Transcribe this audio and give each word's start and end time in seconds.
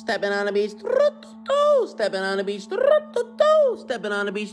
Stepping 0.00 0.32
on 0.32 0.46
the 0.46 0.52
beach, 0.52 0.70
stepping 1.86 2.20
on 2.20 2.38
the 2.38 2.42
beach, 2.42 2.62
stepping 2.62 4.12
on 4.12 4.24
the 4.24 4.32
beach, 4.32 4.48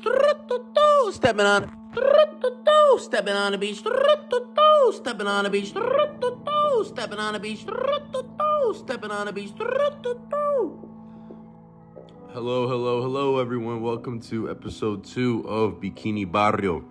stepping 1.13 1.45
on, 1.45 1.71
stepping 2.99 3.33
on 3.33 3.51
the 3.53 3.57
beach, 3.57 3.77
stepping 3.77 5.25
on 5.25 5.43
the 5.43 5.49
beach, 5.49 5.67
stepping 6.89 7.17
on 7.17 7.33
the 7.33 7.39
beach, 7.39 7.59
stepping 8.75 9.09
on 9.09 9.25
the 9.25 9.31
beach. 9.31 9.53
Hello, 12.33 12.67
hello, 12.67 13.01
hello, 13.01 13.39
everyone. 13.39 13.81
Welcome 13.81 14.19
to 14.23 14.51
episode 14.51 15.05
two 15.05 15.45
of 15.47 15.75
Bikini 15.79 16.29
Barrio. 16.29 16.83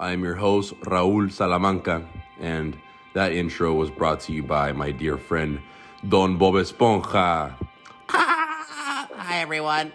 I 0.00 0.10
am 0.10 0.24
your 0.24 0.34
host, 0.34 0.74
Raul 0.80 1.30
Salamanca, 1.30 2.04
and 2.40 2.76
that 3.14 3.32
intro 3.32 3.72
was 3.72 3.92
brought 3.92 4.18
to 4.22 4.32
you 4.32 4.42
by 4.42 4.72
my 4.72 4.90
dear 4.90 5.16
friend, 5.16 5.60
Don 6.08 6.36
Bob 6.38 6.54
Esponja. 6.54 7.54
Everyone. 9.44 9.92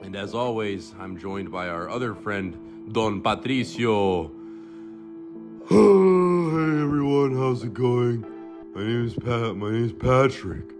And 0.00 0.16
as 0.16 0.32
always, 0.32 0.94
I'm 0.98 1.18
joined 1.18 1.52
by 1.52 1.68
our 1.68 1.90
other 1.90 2.14
friend, 2.14 2.90
Don 2.90 3.20
Patricio. 3.20 4.30
Hey 5.68 6.82
everyone, 6.82 7.36
how's 7.36 7.62
it 7.64 7.74
going? 7.74 8.24
My 8.74 8.80
name 8.80 9.04
is 9.04 9.12
Pat. 9.12 9.56
My 9.56 9.70
name 9.70 9.84
is 9.84 9.92
Patrick. 9.92 10.72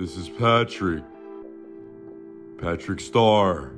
This 0.00 0.16
is 0.16 0.28
Patrick. 0.28 1.04
Patrick 2.60 2.98
Star. 2.98 3.70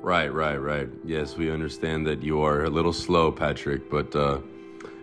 Right, 0.00 0.32
right, 0.32 0.58
right. 0.58 0.88
Yes, 1.04 1.36
we 1.36 1.50
understand 1.50 2.06
that 2.06 2.22
you 2.22 2.42
are 2.42 2.62
a 2.62 2.70
little 2.70 2.92
slow, 2.92 3.32
Patrick, 3.32 3.90
but 3.90 4.14
uh, 4.14 4.38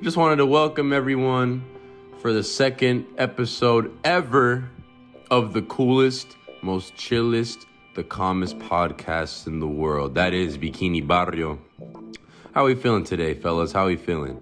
just 0.01 0.15
wanted 0.15 0.37
to 0.37 0.45
welcome 0.45 0.93
everyone 0.93 1.65
for 2.19 2.31
the 2.31 2.41
second 2.43 3.05
episode 3.17 3.91
ever 4.05 4.69
of 5.31 5.53
the 5.53 5.61
coolest, 5.63 6.37
most 6.61 6.95
chillest, 6.95 7.65
the 7.95 8.03
calmest 8.03 8.59
podcast 8.59 9.47
in 9.47 9.59
the 9.59 9.67
world. 9.67 10.15
That 10.15 10.33
is 10.33 10.57
Bikini 10.57 11.05
Barrio. 11.05 11.59
How 12.53 12.63
are 12.63 12.65
we 12.65 12.75
feeling 12.75 13.03
today, 13.03 13.33
fellas? 13.33 13.71
How 13.71 13.83
are 13.83 13.87
we 13.87 13.95
feeling? 13.95 14.41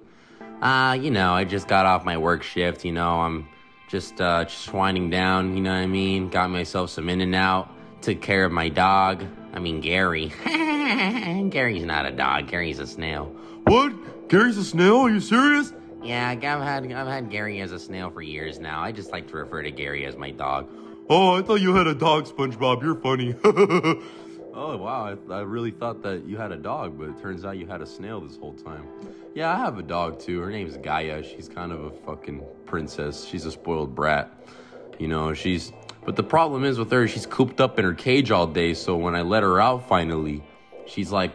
Uh, 0.61 0.97
you 0.99 1.11
know, 1.11 1.33
I 1.33 1.45
just 1.45 1.67
got 1.67 1.85
off 1.85 2.05
my 2.05 2.17
work 2.17 2.43
shift, 2.43 2.85
you 2.85 2.91
know, 2.91 3.21
I'm 3.21 3.47
just 3.89 4.19
uh 4.21 4.45
just 4.45 4.73
winding 4.73 5.09
down, 5.09 5.55
you 5.55 5.61
know 5.61 5.71
what 5.71 5.79
I 5.79 5.87
mean? 5.87 6.29
Got 6.29 6.49
myself 6.49 6.89
some 6.89 7.09
in 7.09 7.21
and 7.21 7.35
out, 7.35 7.69
took 8.01 8.21
care 8.21 8.45
of 8.45 8.51
my 8.51 8.69
dog. 8.69 9.25
I 9.53 9.59
mean 9.59 9.81
Gary. 9.81 10.33
Gary's 11.49 11.83
not 11.83 12.05
a 12.05 12.11
dog, 12.11 12.47
Gary's 12.47 12.79
a 12.79 12.87
snail. 12.87 13.25
What? 13.65 14.27
Gary's 14.29 14.57
a 14.57 14.63
snail? 14.63 14.97
Are 14.97 15.09
you 15.09 15.19
serious? 15.19 15.73
Yeah, 16.03 16.29
I've 16.29 16.41
had 16.41 16.91
I've 16.91 17.07
had 17.07 17.29
Gary 17.29 17.61
as 17.61 17.71
a 17.71 17.79
snail 17.79 18.09
for 18.09 18.21
years 18.21 18.59
now. 18.59 18.81
I 18.81 18.91
just 18.91 19.11
like 19.11 19.27
to 19.29 19.37
refer 19.37 19.63
to 19.63 19.71
Gary 19.71 20.05
as 20.05 20.17
my 20.17 20.31
dog. 20.31 20.69
Oh, 21.09 21.35
I 21.35 21.41
thought 21.41 21.61
you 21.61 21.75
had 21.75 21.87
a 21.87 21.95
dog, 21.95 22.25
SpongeBob. 22.25 22.81
You're 22.81 22.95
funny. 22.95 23.35
Oh, 24.55 24.77
wow. 24.77 25.17
I, 25.31 25.33
I 25.33 25.41
really 25.41 25.71
thought 25.71 26.03
that 26.03 26.25
you 26.25 26.37
had 26.37 26.51
a 26.51 26.57
dog, 26.57 26.97
but 26.99 27.09
it 27.09 27.19
turns 27.19 27.43
out 27.43 27.57
you 27.57 27.65
had 27.65 27.81
a 27.81 27.87
snail 27.87 28.21
this 28.21 28.37
whole 28.37 28.53
time. 28.53 28.87
Yeah, 29.33 29.51
I 29.51 29.57
have 29.57 29.79
a 29.79 29.81
dog 29.81 30.19
too. 30.19 30.41
Her 30.41 30.51
name's 30.51 30.77
Gaia. 30.77 31.23
She's 31.23 31.49
kind 31.49 31.71
of 31.71 31.85
a 31.85 31.89
fucking 31.89 32.43
princess. 32.65 33.25
She's 33.25 33.45
a 33.47 33.51
spoiled 33.51 33.95
brat. 33.95 34.31
You 34.99 35.07
know, 35.07 35.33
she's. 35.33 35.71
But 36.05 36.17
the 36.17 36.23
problem 36.23 36.65
is 36.65 36.77
with 36.77 36.91
her, 36.91 37.07
she's 37.07 37.25
cooped 37.25 37.59
up 37.61 37.79
in 37.79 37.85
her 37.85 37.95
cage 37.95 38.29
all 38.29 38.45
day. 38.45 38.75
So 38.75 38.95
when 38.95 39.15
I 39.15 39.23
let 39.23 39.41
her 39.41 39.59
out 39.59 39.89
finally, 39.89 40.43
she's 40.85 41.11
like, 41.11 41.31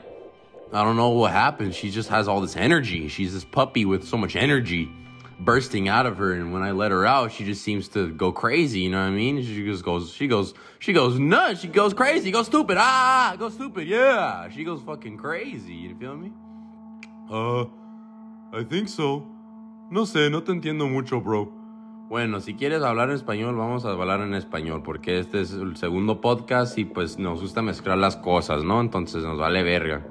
I 0.72 0.84
don't 0.84 0.96
know 0.96 1.10
what 1.10 1.32
happened. 1.32 1.74
She 1.74 1.90
just 1.90 2.08
has 2.10 2.28
all 2.28 2.40
this 2.40 2.56
energy. 2.56 3.08
She's 3.08 3.32
this 3.32 3.44
puppy 3.44 3.84
with 3.84 4.04
so 4.04 4.16
much 4.16 4.36
energy 4.36 4.90
bursting 5.40 5.88
out 5.88 6.04
of 6.04 6.18
her. 6.18 6.32
And 6.32 6.52
when 6.52 6.62
I 6.62 6.72
let 6.72 6.90
her 6.90 7.06
out, 7.06 7.32
she 7.32 7.44
just 7.44 7.62
seems 7.62 7.88
to 7.88 8.10
go 8.10 8.32
crazy. 8.32 8.80
You 8.80 8.90
know 8.90 9.00
what 9.00 9.08
I 9.08 9.10
mean? 9.10 9.42
She 9.42 9.64
just 9.64 9.84
goes, 9.84 10.12
she 10.12 10.26
goes, 10.26 10.54
she 10.78 10.92
goes 10.92 11.18
nuts. 11.18 11.60
She 11.60 11.68
goes 11.68 11.94
crazy. 11.94 12.30
Goes 12.30 12.46
stupid. 12.46 12.76
Ah, 12.78 13.34
go 13.38 13.48
stupid. 13.48 13.88
Yeah. 13.88 14.48
She 14.50 14.64
goes 14.64 14.82
fucking 14.82 15.16
crazy. 15.16 15.74
You 15.74 15.96
feel 15.96 16.16
me? 16.16 16.32
uh, 17.30 17.64
I 18.52 18.64
think 18.64 18.88
so. 18.88 19.26
No 19.90 20.04
sé, 20.04 20.30
no 20.30 20.42
te 20.42 20.52
entiendo 20.52 20.86
mucho, 20.86 21.20
bro. 21.20 21.50
Bueno, 22.08 22.40
si 22.40 22.54
quieres 22.54 22.82
hablar 22.82 23.10
en 23.10 23.16
español, 23.16 23.56
vamos 23.56 23.84
a 23.84 23.90
hablar 23.90 24.20
en 24.20 24.34
español, 24.34 24.82
porque 24.82 25.18
este 25.18 25.42
es 25.42 25.52
el 25.52 25.76
segundo 25.76 26.20
podcast 26.22 26.78
y 26.78 26.86
pues 26.86 27.18
nos 27.18 27.40
gusta 27.40 27.60
mezclar 27.60 27.98
las 27.98 28.16
cosas, 28.16 28.64
¿no? 28.64 28.80
Entonces 28.80 29.22
nos 29.24 29.38
vale 29.38 29.62
verga. 29.62 30.06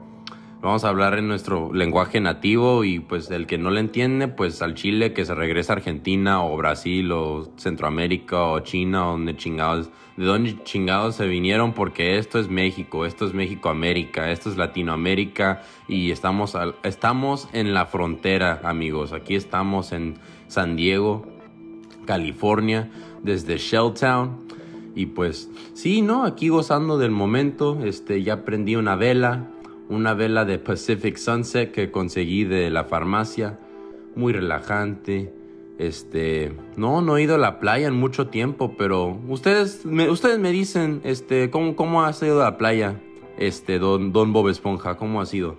Vamos 0.59 0.83
a 0.83 0.89
hablar 0.89 1.17
en 1.19 1.27
nuestro 1.27 1.71
lenguaje 1.71 2.19
nativo 2.19 2.83
y 2.83 2.99
pues 2.99 3.29
el 3.29 3.45
que 3.45 3.59
no 3.59 3.69
le 3.69 3.79
entiende, 3.79 4.27
pues 4.27 4.61
al 4.63 4.73
Chile 4.73 5.13
que 5.13 5.23
se 5.23 5.35
regresa 5.35 5.73
a 5.73 5.75
Argentina 5.75 6.43
o 6.43 6.57
Brasil 6.57 7.11
o 7.11 7.47
Centroamérica 7.57 8.43
o 8.43 8.59
China 8.61 9.01
donde 9.01 9.37
chingados, 9.37 9.91
de 10.17 10.25
dónde 10.25 10.57
chingados 10.63 11.15
se 11.15 11.27
vinieron 11.27 11.73
porque 11.73 12.17
esto 12.17 12.39
es 12.39 12.49
México, 12.49 13.05
esto 13.05 13.27
es 13.27 13.35
México 13.35 13.69
América, 13.69 14.31
esto 14.31 14.49
es 14.49 14.57
Latinoamérica 14.57 15.61
y 15.87 16.09
estamos, 16.09 16.55
al- 16.55 16.75
estamos 16.83 17.47
en 17.53 17.75
la 17.75 17.85
frontera, 17.85 18.59
amigos. 18.63 19.13
Aquí 19.13 19.35
estamos 19.35 19.91
en 19.91 20.15
San 20.47 20.75
Diego, 20.75 21.23
California, 22.05 22.89
desde 23.21 23.57
Shelltown. 23.57 24.47
Y 24.95 25.05
pues, 25.05 25.51
sí, 25.75 26.01
¿no? 26.01 26.25
Aquí 26.25 26.49
gozando 26.49 26.97
del 26.97 27.11
momento. 27.11 27.77
Este, 27.83 28.23
ya 28.23 28.43
prendí 28.43 28.75
una 28.75 28.95
vela, 28.95 29.45
una 29.89 30.13
vela 30.13 30.45
de 30.45 30.59
Pacific 30.59 31.17
Sunset 31.17 31.71
que 31.71 31.91
conseguí 31.91 32.43
de 32.43 32.69
la 32.69 32.85
farmacia. 32.85 33.59
Muy 34.15 34.33
relajante. 34.33 35.33
Este, 35.77 36.53
no, 36.75 37.01
no 37.01 37.17
he 37.17 37.23
ido 37.23 37.35
a 37.35 37.37
la 37.37 37.59
playa 37.59 37.87
en 37.87 37.93
mucho 37.93 38.27
tiempo, 38.27 38.75
pero 38.77 39.19
ustedes 39.27 39.85
me, 39.85 40.09
ustedes 40.09 40.39
me 40.39 40.51
dicen, 40.51 41.01
este, 41.03 41.51
¿cómo, 41.51 41.75
cómo 41.75 42.03
ha 42.03 42.13
sido 42.13 42.39
la 42.39 42.57
playa? 42.57 42.99
Este, 43.37 43.77
don, 43.77 44.11
don 44.11 44.33
Bob 44.33 44.49
Esponja, 44.49 44.97
¿cómo 44.97 45.21
ha 45.21 45.27
sido? 45.27 45.57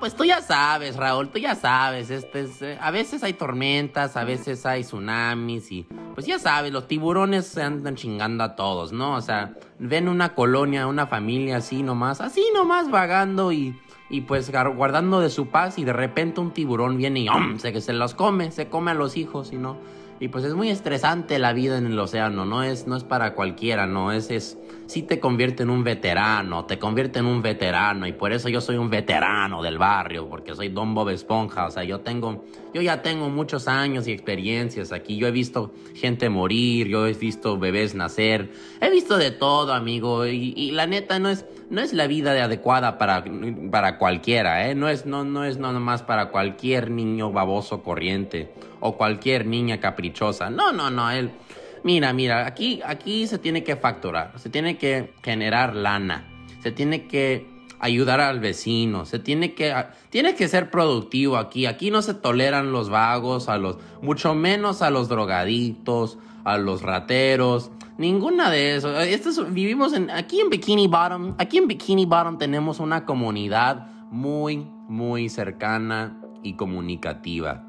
Pues 0.00 0.14
tú 0.14 0.24
ya 0.24 0.40
sabes, 0.40 0.96
Raúl, 0.96 1.28
tú 1.28 1.38
ya 1.38 1.54
sabes. 1.54 2.08
Este 2.08 2.40
es, 2.40 2.62
eh, 2.62 2.78
a 2.80 2.90
veces 2.90 3.22
hay 3.22 3.34
tormentas, 3.34 4.16
a 4.16 4.24
veces 4.24 4.64
hay 4.64 4.80
tsunamis 4.82 5.70
y 5.70 5.86
pues 6.14 6.24
ya 6.24 6.38
sabes, 6.38 6.72
los 6.72 6.88
tiburones 6.88 7.46
se 7.46 7.62
andan 7.62 7.96
chingando 7.96 8.42
a 8.42 8.56
todos, 8.56 8.92
¿no? 8.92 9.14
O 9.14 9.20
sea, 9.20 9.52
ven 9.78 10.08
una 10.08 10.34
colonia, 10.34 10.86
una 10.86 11.06
familia 11.06 11.58
así 11.58 11.82
nomás, 11.82 12.22
así 12.22 12.42
nomás 12.54 12.90
vagando 12.90 13.52
y, 13.52 13.78
y 14.08 14.22
pues 14.22 14.50
guardando 14.50 15.20
de 15.20 15.28
su 15.28 15.48
paz 15.48 15.78
y 15.78 15.84
de 15.84 15.92
repente 15.92 16.40
un 16.40 16.52
tiburón 16.52 16.96
viene 16.96 17.20
y 17.20 17.28
se 17.58 17.78
se 17.82 17.92
los 17.92 18.14
come, 18.14 18.52
se 18.52 18.68
come 18.70 18.92
a 18.92 18.94
los 18.94 19.18
hijos 19.18 19.52
y 19.52 19.56
no. 19.56 19.76
Y 20.18 20.28
pues 20.28 20.44
es 20.44 20.54
muy 20.54 20.70
estresante 20.70 21.38
la 21.38 21.52
vida 21.52 21.76
en 21.76 21.86
el 21.86 21.98
océano, 21.98 22.46
no 22.46 22.62
es, 22.62 22.86
no 22.86 22.96
es 22.96 23.04
para 23.04 23.34
cualquiera, 23.34 23.86
no 23.86 24.12
es, 24.12 24.30
es, 24.30 24.58
sí 24.90 25.04
te 25.04 25.20
convierte 25.20 25.62
en 25.62 25.70
un 25.70 25.84
veterano, 25.84 26.64
te 26.64 26.80
convierte 26.80 27.20
en 27.20 27.26
un 27.26 27.42
veterano 27.42 28.08
y 28.08 28.12
por 28.12 28.32
eso 28.32 28.48
yo 28.48 28.60
soy 28.60 28.76
un 28.76 28.90
veterano 28.90 29.62
del 29.62 29.78
barrio, 29.78 30.28
porque 30.28 30.52
soy 30.56 30.68
Don 30.68 30.96
Bob 30.96 31.10
Esponja, 31.10 31.66
o 31.66 31.70
sea, 31.70 31.84
yo 31.84 32.00
tengo, 32.00 32.44
yo 32.74 32.82
ya 32.82 33.00
tengo 33.00 33.28
muchos 33.28 33.68
años 33.68 34.08
y 34.08 34.12
experiencias 34.12 34.90
aquí, 34.90 35.16
yo 35.16 35.28
he 35.28 35.30
visto 35.30 35.72
gente 35.94 36.28
morir, 36.28 36.88
yo 36.88 37.06
he 37.06 37.12
visto 37.12 37.56
bebés 37.56 37.94
nacer, 37.94 38.50
he 38.80 38.90
visto 38.90 39.16
de 39.16 39.30
todo, 39.30 39.74
amigo, 39.74 40.26
y, 40.26 40.72
la 40.72 40.88
neta 40.88 41.20
no 41.20 41.28
es, 41.28 41.46
no 41.70 41.80
es 41.80 41.92
la 41.92 42.08
vida 42.08 42.32
de 42.32 42.40
adecuada 42.40 42.98
para, 42.98 43.22
para 43.70 43.96
cualquiera, 43.96 44.68
¿eh? 44.68 44.74
No 44.74 44.88
es, 44.88 45.06
no, 45.06 45.22
no 45.22 45.44
es 45.44 45.58
nada 45.58 45.78
más 45.78 46.02
para 46.02 46.30
cualquier 46.30 46.90
niño 46.90 47.30
baboso 47.30 47.84
corriente 47.84 48.52
o 48.80 48.96
cualquier 48.96 49.46
niña 49.46 49.78
caprichosa. 49.78 50.50
No, 50.50 50.72
no, 50.72 50.90
no, 50.90 51.12
él... 51.12 51.30
Mira, 51.82 52.12
mira, 52.12 52.46
aquí, 52.46 52.80
aquí 52.84 53.26
se 53.26 53.38
tiene 53.38 53.64
que 53.64 53.76
facturar, 53.76 54.32
se 54.36 54.50
tiene 54.50 54.76
que 54.76 55.14
generar 55.22 55.74
lana, 55.74 56.26
se 56.62 56.72
tiene 56.72 57.06
que 57.06 57.48
ayudar 57.78 58.20
al 58.20 58.40
vecino, 58.40 59.06
se 59.06 59.18
tiene 59.18 59.54
que, 59.54 59.74
tiene 60.10 60.34
que 60.34 60.46
ser 60.48 60.70
productivo 60.70 61.38
aquí. 61.38 61.64
Aquí 61.64 61.90
no 61.90 62.02
se 62.02 62.12
toleran 62.12 62.72
los 62.72 62.90
vagos, 62.90 63.48
a 63.48 63.56
los, 63.56 63.78
mucho 64.02 64.34
menos 64.34 64.82
a 64.82 64.90
los 64.90 65.08
drogadictos, 65.08 66.18
a 66.44 66.58
los 66.58 66.82
rateros, 66.82 67.70
ninguna 67.96 68.50
de 68.50 68.76
eso. 68.76 69.00
Esto 69.00 69.30
es- 69.30 69.54
vivimos 69.54 69.94
en, 69.94 70.10
aquí 70.10 70.40
en 70.40 70.50
Bikini 70.50 70.86
Bottom, 70.88 71.34
aquí 71.38 71.56
en 71.56 71.68
Bikini 71.68 72.04
Bottom 72.04 72.36
tenemos 72.36 72.80
una 72.80 73.06
comunidad 73.06 73.86
muy, 74.10 74.58
muy 74.88 75.30
cercana 75.30 76.20
y 76.42 76.54
comunicativa. 76.54 77.64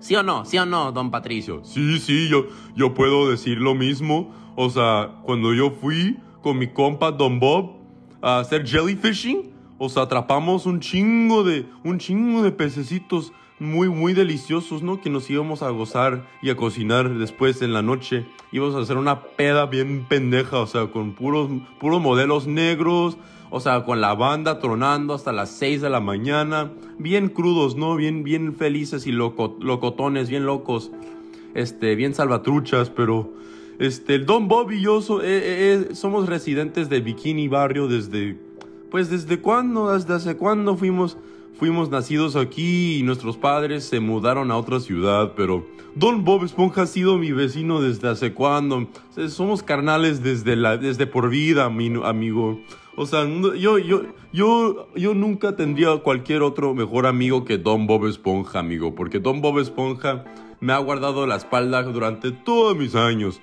¿Sí 0.00 0.14
o 0.14 0.22
no? 0.22 0.44
¿Sí 0.44 0.58
o 0.58 0.66
no, 0.66 0.92
don 0.92 1.10
Patricio? 1.10 1.60
Sí, 1.64 1.98
sí, 1.98 2.28
yo, 2.28 2.46
yo 2.76 2.94
puedo 2.94 3.30
decir 3.30 3.58
lo 3.58 3.74
mismo. 3.74 4.32
O 4.56 4.70
sea, 4.70 5.20
cuando 5.22 5.54
yo 5.54 5.70
fui 5.70 6.18
con 6.42 6.58
mi 6.58 6.68
compa 6.68 7.12
Don 7.12 7.40
Bob 7.40 7.76
a 8.22 8.38
hacer 8.38 8.66
jellyfishing, 8.66 9.52
o 9.78 9.88
sea, 9.88 10.04
atrapamos 10.04 10.66
un 10.66 10.80
chingo 10.80 11.44
de, 11.44 11.66
un 11.84 11.98
chingo 11.98 12.42
de 12.42 12.52
pececitos 12.52 13.32
muy, 13.60 13.88
muy 13.88 14.14
deliciosos, 14.14 14.82
¿no? 14.82 15.00
Que 15.00 15.10
nos 15.10 15.28
íbamos 15.30 15.62
a 15.62 15.70
gozar 15.70 16.26
y 16.42 16.50
a 16.50 16.56
cocinar 16.56 17.18
después 17.18 17.62
en 17.62 17.72
la 17.72 17.82
noche. 17.82 18.26
Íbamos 18.52 18.76
a 18.76 18.80
hacer 18.80 18.96
una 18.96 19.22
peda 19.22 19.66
bien 19.66 20.06
pendeja, 20.08 20.58
o 20.58 20.66
sea, 20.66 20.88
con 20.88 21.12
puros, 21.12 21.50
puros 21.78 22.00
modelos 22.00 22.46
negros, 22.46 23.16
o 23.50 23.60
sea, 23.60 23.84
con 23.84 24.00
la 24.00 24.14
banda 24.14 24.58
tronando 24.58 25.14
hasta 25.14 25.32
las 25.32 25.50
6 25.50 25.80
de 25.80 25.90
la 25.90 26.00
mañana. 26.00 26.72
Bien 26.98 27.28
crudos, 27.28 27.76
¿no? 27.76 27.96
Bien, 27.96 28.24
bien 28.24 28.54
felices 28.54 29.06
y 29.06 29.12
loco, 29.12 29.56
locotones, 29.60 30.28
bien 30.28 30.44
locos. 30.44 30.90
Este, 31.54 31.94
bien 31.94 32.14
salvatruchas, 32.14 32.90
pero 32.90 33.32
Este, 33.78 34.16
el 34.16 34.26
Don 34.26 34.48
Bob 34.48 34.72
y 34.72 34.80
yo 34.80 34.98
eh, 34.98 35.22
eh, 35.22 35.86
eh, 35.90 35.94
somos 35.94 36.28
residentes 36.28 36.88
de 36.88 37.00
Bikini 37.00 37.46
Barrio 37.46 37.86
desde, 37.86 38.36
pues 38.90 39.08
desde 39.08 39.40
cuándo, 39.40 39.92
desde 39.94 40.14
hace 40.14 40.36
cuándo 40.36 40.76
fuimos, 40.76 41.16
fuimos 41.58 41.90
nacidos 41.90 42.36
aquí 42.36 42.96
y 42.98 43.02
nuestros 43.02 43.36
padres 43.36 43.84
se 43.84 44.00
mudaron 44.00 44.50
a 44.50 44.56
otra 44.56 44.80
ciudad, 44.80 45.32
pero 45.36 45.66
Don 45.94 46.24
Bob 46.24 46.44
Esponja 46.44 46.82
ha 46.82 46.86
sido 46.86 47.18
mi 47.18 47.32
vecino 47.32 47.80
desde 47.80 48.08
hace 48.08 48.32
cuándo. 48.32 48.76
O 48.78 48.88
sea, 49.12 49.28
somos 49.28 49.62
carnales 49.62 50.22
desde 50.22 50.54
la, 50.56 50.76
desde 50.76 51.06
por 51.06 51.28
vida, 51.28 51.68
mi- 51.70 51.92
amigo. 52.04 52.60
O 52.94 53.06
sea, 53.06 53.24
yo, 53.56 53.78
yo, 53.78 54.02
yo, 54.32 54.88
yo 54.94 55.14
nunca 55.14 55.56
tendría 55.56 55.96
cualquier 55.98 56.42
otro 56.42 56.74
mejor 56.74 57.06
amigo 57.06 57.44
que 57.44 57.58
Don 57.58 57.86
Bob 57.86 58.06
Esponja, 58.06 58.58
amigo, 58.60 58.94
porque 58.94 59.18
Don 59.18 59.40
Bob 59.40 59.58
Esponja 59.58 60.24
me 60.60 60.72
ha 60.72 60.78
guardado 60.78 61.26
la 61.26 61.36
espalda 61.36 61.82
durante 61.82 62.30
todos 62.32 62.76
mis 62.76 62.94
años. 62.94 63.40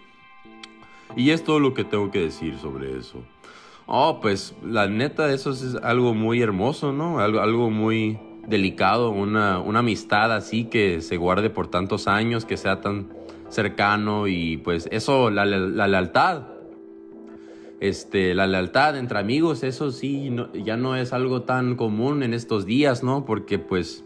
Y 1.16 1.30
es 1.30 1.44
todo 1.44 1.60
lo 1.60 1.74
que 1.74 1.84
tengo 1.86 2.12
que 2.12 2.20
decir 2.20 2.58
sobre 2.62 2.98
eso. 2.98 3.22
Oh, 3.88 4.20
pues 4.20 4.56
la 4.64 4.88
neta, 4.88 5.32
eso 5.32 5.52
es 5.52 5.76
algo 5.84 6.14
muy 6.14 6.42
hermoso, 6.42 6.92
¿no? 6.92 7.20
Algo, 7.20 7.42
algo 7.42 7.70
muy 7.70 8.18
delicado, 8.48 9.12
una, 9.12 9.60
una 9.60 9.80
amistad 9.80 10.32
así 10.32 10.66
que 10.66 11.02
se 11.02 11.18
guarde 11.18 11.50
por 11.50 11.68
tantos 11.68 12.08
años, 12.08 12.46
que 12.46 12.58
sea 12.58 12.82
tan 12.82 13.10
cercano 13.50 14.28
y 14.28 14.58
pues 14.58 14.88
eso, 14.92 15.30
la, 15.30 15.46
lealtad. 15.46 16.44
Este, 17.80 18.34
la 18.34 18.48
lealtad 18.48 18.98
entre 18.98 19.20
amigos, 19.20 19.64
eso 19.64 19.92
sí, 19.92 20.34
ya 20.54 20.78
no 20.78 20.96
es 20.96 21.14
algo 21.14 21.44
tan 21.44 21.76
común 21.76 22.24
en 22.24 22.34
estos 22.34 22.66
días, 22.66 23.04
¿no? 23.04 23.26
Porque 23.26 23.60
pues 23.60 24.04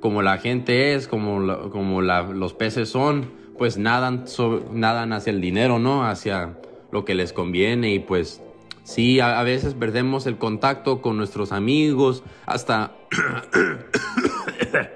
como 0.00 0.22
la 0.22 0.38
gente 0.38 0.94
es, 0.94 1.08
como, 1.08 1.70
como 1.70 2.02
los 2.02 2.54
peces 2.54 2.90
son, 2.90 3.26
pues 3.58 3.78
nadan, 3.78 4.24
nadan 4.70 5.12
hacia 5.12 5.30
el 5.32 5.40
dinero, 5.40 5.78
¿no? 5.78 6.04
Hacia 6.04 6.58
lo 6.92 7.04
que 7.04 7.14
les 7.14 7.32
conviene 7.32 7.94
y 7.94 7.98
pues 7.98 8.42
sí, 8.86 9.18
a, 9.20 9.42
veces 9.42 9.74
perdemos 9.74 10.26
el 10.26 10.38
contacto 10.38 11.02
con 11.02 11.16
nuestros 11.16 11.50
amigos, 11.50 12.22
hasta, 12.46 12.94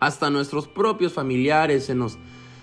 hasta 0.00 0.30
nuestros 0.30 0.68
propios 0.68 1.12
familiares 1.12 1.84
se 1.84 1.96
nos, 1.96 2.18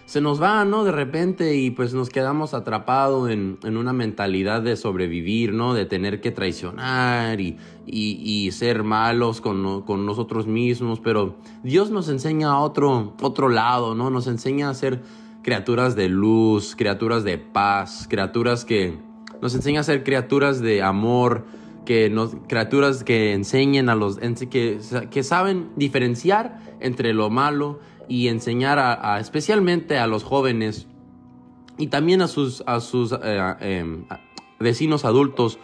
se 0.06 0.22
nos 0.22 0.40
van, 0.40 0.70
¿no? 0.70 0.86
De 0.86 0.94
repente 0.94 1.58
y 1.58 1.70
pues 1.70 1.94
nos 1.94 2.10
quedamos 2.10 2.54
atrapados 2.54 3.30
en, 3.30 3.60
en 3.64 3.76
una 3.76 3.92
mentalidad 3.92 4.62
de 4.62 4.78
sobrevivir, 4.78 5.54
¿no? 5.54 5.74
De 5.74 5.86
tener 5.86 6.22
que 6.22 6.32
traicionar 6.32 7.42
y, 7.42 7.58
y, 7.86 8.50
ser 8.52 8.84
malos 8.84 9.42
con, 9.42 9.82
con 9.82 10.06
nosotros 10.06 10.48
mismos, 10.48 11.02
pero 11.02 11.36
Dios 11.62 11.92
nos 11.92 12.08
enseña 12.08 12.52
a 12.52 12.60
otro, 12.60 13.16
otro 13.22 13.50
lado, 13.50 13.96
¿no? 13.96 14.10
Nos 14.10 14.28
enseña 14.28 14.70
a 14.70 14.74
ser 14.76 15.02
criaturas 15.44 15.98
de 15.98 16.08
luz, 16.08 16.76
criaturas 16.78 17.26
de 17.26 17.38
paz, 17.38 18.08
criaturas 18.10 18.64
que 18.64 19.11
nos 19.42 19.56
enseña 19.56 19.82
a 19.82 19.84
ser 19.84 20.04
criaturas 20.04 20.62
de 20.62 20.82
amor, 20.82 21.46
que 21.86 22.10
nos, 22.10 22.36
criaturas 22.48 23.04
que 23.04 23.34
enseñen 23.34 23.90
a 23.90 23.96
los, 23.96 24.20
que, 24.50 24.80
que 25.10 25.24
saben 25.24 25.70
diferenciar 25.76 26.60
entre 26.80 27.14
lo 27.14 27.30
malo 27.30 27.80
y 28.08 28.28
enseñar 28.28 28.78
a, 28.80 29.20
especialmente 29.20 29.98
a 29.98 30.08
los 30.08 30.24
jóvenes 30.24 30.88
y 31.78 31.88
también 31.88 32.22
a 32.22 32.28
sus, 32.28 32.64
a 32.68 32.80
sus 32.80 33.14
eh, 33.14 33.56
em, 33.62 34.06
vecinos 34.60 35.06
adultos 35.06 35.58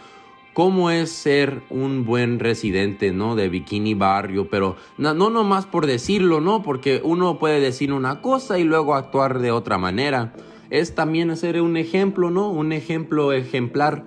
cómo 0.58 0.90
es 0.90 1.12
ser 1.12 1.62
un 1.70 2.04
buen 2.04 2.40
residente, 2.40 3.12
¿no? 3.12 3.36
De 3.36 3.48
Bikini 3.48 3.94
Barrio, 3.94 4.48
pero 4.50 4.74
no, 4.96 5.14
no 5.14 5.60
por 5.70 5.86
decirlo, 5.86 6.40
¿no? 6.40 6.64
Porque 6.64 7.00
uno 7.04 7.38
puede 7.38 7.60
decir 7.60 7.92
una 7.92 8.20
cosa 8.22 8.58
y 8.58 8.64
luego 8.64 8.96
actuar 8.96 9.38
de 9.38 9.52
otra 9.52 9.78
manera. 9.78 10.32
Es 10.70 10.94
también 10.94 11.34
ser 11.36 11.60
un 11.60 11.76
ejemplo, 11.76 12.30
¿no? 12.30 12.50
Un 12.50 12.72
ejemplo 12.72 13.32
ejemplar. 13.32 14.04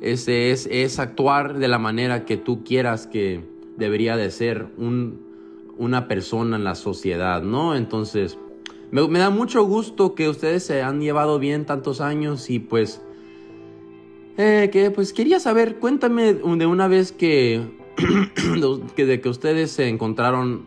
Ese 0.00 0.50
es, 0.50 0.68
es 0.70 0.98
actuar 0.98 1.58
de 1.58 1.68
la 1.68 1.78
manera 1.78 2.24
que 2.24 2.36
tú 2.36 2.62
quieras 2.62 3.06
que 3.06 3.42
debería 3.76 4.16
de 4.16 4.30
ser 4.30 4.66
un, 4.76 5.20
una 5.76 6.06
persona 6.06 6.56
en 6.56 6.64
la 6.64 6.74
sociedad, 6.74 7.42
¿no? 7.42 7.74
Entonces, 7.74 8.38
me, 8.90 9.06
me 9.08 9.18
da 9.18 9.30
mucho 9.30 9.64
gusto 9.64 10.14
que 10.14 10.28
ustedes 10.28 10.64
se 10.64 10.82
han 10.82 11.00
llevado 11.00 11.38
bien 11.38 11.64
tantos 11.64 12.00
años 12.00 12.50
y 12.50 12.58
pues... 12.58 13.00
Eh, 14.36 14.68
que 14.72 14.90
pues 14.90 15.12
quería 15.12 15.38
saber, 15.38 15.76
cuéntame 15.76 16.34
de 16.34 16.66
una 16.66 16.88
vez 16.88 17.12
que, 17.12 17.62
que 18.96 19.06
de 19.06 19.20
que 19.20 19.28
ustedes 19.28 19.70
se 19.70 19.88
encontraron 19.88 20.66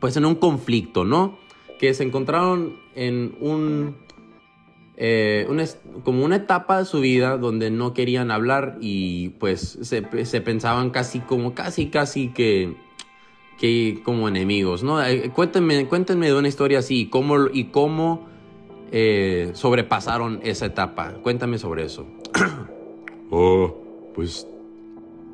pues 0.00 0.16
en 0.16 0.24
un 0.24 0.36
conflicto, 0.36 1.04
¿no? 1.04 1.36
Que 1.80 1.94
se 1.94 2.04
encontraron 2.04 2.76
en 2.94 3.36
un, 3.40 3.96
eh, 4.96 5.46
un 5.48 5.60
es- 5.60 5.78
como 6.04 6.24
una 6.24 6.36
etapa 6.36 6.78
de 6.78 6.84
su 6.86 7.00
vida 7.00 7.36
donde 7.36 7.70
no 7.70 7.92
querían 7.92 8.30
hablar 8.30 8.78
y 8.80 9.30
pues 9.38 9.78
se, 9.82 10.24
se 10.24 10.40
pensaban 10.40 10.90
casi 10.90 11.20
como 11.20 11.54
casi 11.54 11.86
casi 11.88 12.28
que 12.28 12.74
que 13.58 14.00
como 14.04 14.28
enemigos, 14.28 14.82
¿no? 14.82 15.02
Eh, 15.02 15.30
cuéntenme, 15.34 15.86
cuéntenme 15.86 16.26
de 16.26 16.34
una 16.34 16.48
historia 16.48 16.80
así 16.80 17.00
y 17.02 17.06
cómo 17.08 17.46
y 17.52 17.64
cómo 17.66 18.26
eh, 18.92 19.50
sobrepasaron 19.54 20.40
esa 20.42 20.66
etapa. 20.66 21.14
Cuéntame 21.22 21.58
sobre 21.58 21.84
eso. 21.84 22.06
Oh, 23.28 23.74
pues 24.14 24.46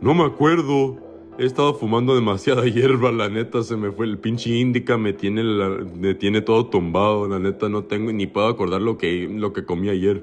no 0.01 0.15
me 0.15 0.25
acuerdo. 0.25 0.97
He 1.39 1.47
estado 1.47 1.75
fumando 1.75 2.15
demasiada 2.15 2.65
hierba, 2.67 3.11
la 3.11 3.29
neta 3.29 3.63
se 3.63 3.77
me 3.77 3.91
fue 3.91 4.07
el 4.07 4.19
pinche 4.19 4.51
índica, 4.51 4.99
me 4.99 5.13
tiene, 5.13 5.43
la- 5.43 5.69
me 5.95 6.15
tiene 6.15 6.41
todo 6.43 6.67
tumbado, 6.67 7.27
la 7.29 7.39
neta 7.39 7.69
no 7.69 7.85
tengo 7.85 8.13
ni 8.13 8.27
puedo 8.27 8.47
acordar 8.49 8.83
lo 8.83 8.99
que, 8.99 9.29
lo 9.31 9.53
que 9.53 9.65
comí 9.65 9.89
ayer. 9.89 10.23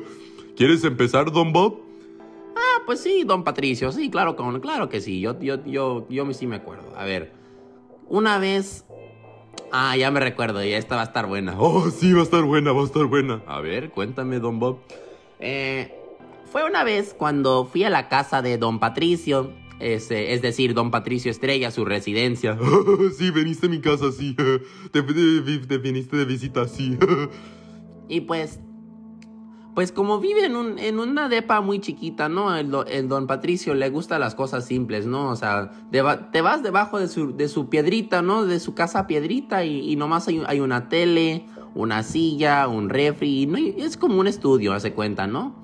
¿Quieres 0.56 0.84
empezar, 0.84 1.32
Don 1.32 1.52
Bob? 1.52 1.80
Ah, 2.56 2.82
pues 2.86 3.00
sí, 3.00 3.24
don 3.24 3.42
Patricio, 3.42 3.90
sí, 3.90 4.08
claro, 4.10 4.36
con- 4.36 4.60
claro 4.60 4.88
que 4.88 5.00
sí, 5.00 5.20
yo, 5.20 5.38
yo, 5.40 5.64
yo, 5.64 6.06
yo 6.08 6.32
sí 6.32 6.46
me 6.46 6.56
acuerdo. 6.56 6.92
A 6.96 7.04
ver, 7.04 7.32
una 8.08 8.38
vez... 8.38 8.84
Ah, 9.76 9.96
ya 9.96 10.12
me 10.12 10.20
recuerdo, 10.20 10.62
ya 10.62 10.78
esta 10.78 10.94
va 10.94 11.02
a 11.02 11.06
estar 11.06 11.26
buena. 11.26 11.56
Oh, 11.58 11.90
sí, 11.90 12.12
va 12.12 12.20
a 12.20 12.22
estar 12.22 12.44
buena, 12.44 12.70
va 12.70 12.82
a 12.82 12.84
estar 12.84 13.04
buena. 13.06 13.42
A 13.46 13.60
ver, 13.60 13.90
cuéntame, 13.90 14.38
don 14.38 14.60
Bob. 14.60 14.78
Eh, 15.40 15.92
fue 16.52 16.64
una 16.64 16.84
vez 16.84 17.12
cuando 17.12 17.64
fui 17.64 17.82
a 17.82 17.90
la 17.90 18.08
casa 18.08 18.40
de 18.40 18.56
don 18.56 18.78
Patricio, 18.78 19.50
ese- 19.80 20.32
es 20.34 20.42
decir, 20.42 20.74
don 20.74 20.90
Patricio 20.90 21.30
Estrella, 21.30 21.70
su 21.70 21.84
residencia. 21.84 22.58
sí, 23.18 23.30
veniste 23.30 23.66
a 23.66 23.70
mi 23.70 23.80
casa, 23.80 24.10
sí. 24.12 24.34
Te, 24.92 25.02
te- 25.02 25.58
te 25.66 25.78
viniste 25.78 26.16
de 26.16 26.24
visita, 26.24 26.66
sí. 26.68 26.96
Y 28.08 28.20
pues, 28.20 28.60
pues 29.74 29.90
como 29.90 30.20
vive 30.20 30.44
en, 30.44 30.56
un, 30.56 30.78
en 30.78 30.98
una 31.00 31.28
depa 31.30 31.60
muy 31.62 31.80
chiquita, 31.80 32.28
¿no? 32.28 32.54
El, 32.54 32.70
do- 32.70 32.84
el 32.86 33.08
don 33.08 33.26
Patricio 33.26 33.74
le 33.74 33.88
gusta 33.88 34.18
las 34.18 34.34
cosas 34.34 34.66
simples, 34.66 35.06
¿no? 35.06 35.30
O 35.30 35.36
sea, 35.36 35.70
deba- 35.90 36.30
te 36.30 36.42
vas 36.42 36.62
debajo 36.62 36.98
de 37.00 37.08
su, 37.08 37.34
de 37.34 37.48
su 37.48 37.70
piedrita, 37.70 38.20
¿no? 38.22 38.44
De 38.44 38.60
su 38.60 38.74
casa 38.74 39.06
piedrita 39.06 39.64
y, 39.64 39.90
y 39.90 39.96
nomás 39.96 40.28
hay, 40.28 40.42
hay 40.46 40.60
una 40.60 40.88
tele, 40.90 41.46
una 41.74 42.02
silla, 42.02 42.68
un 42.68 42.88
refri, 42.90 43.42
y 43.42 43.46
no 43.46 43.56
es 43.56 43.96
como 43.96 44.20
un 44.20 44.26
estudio, 44.26 44.74
hace 44.74 44.92
cuenta, 44.92 45.26
¿no? 45.26 45.56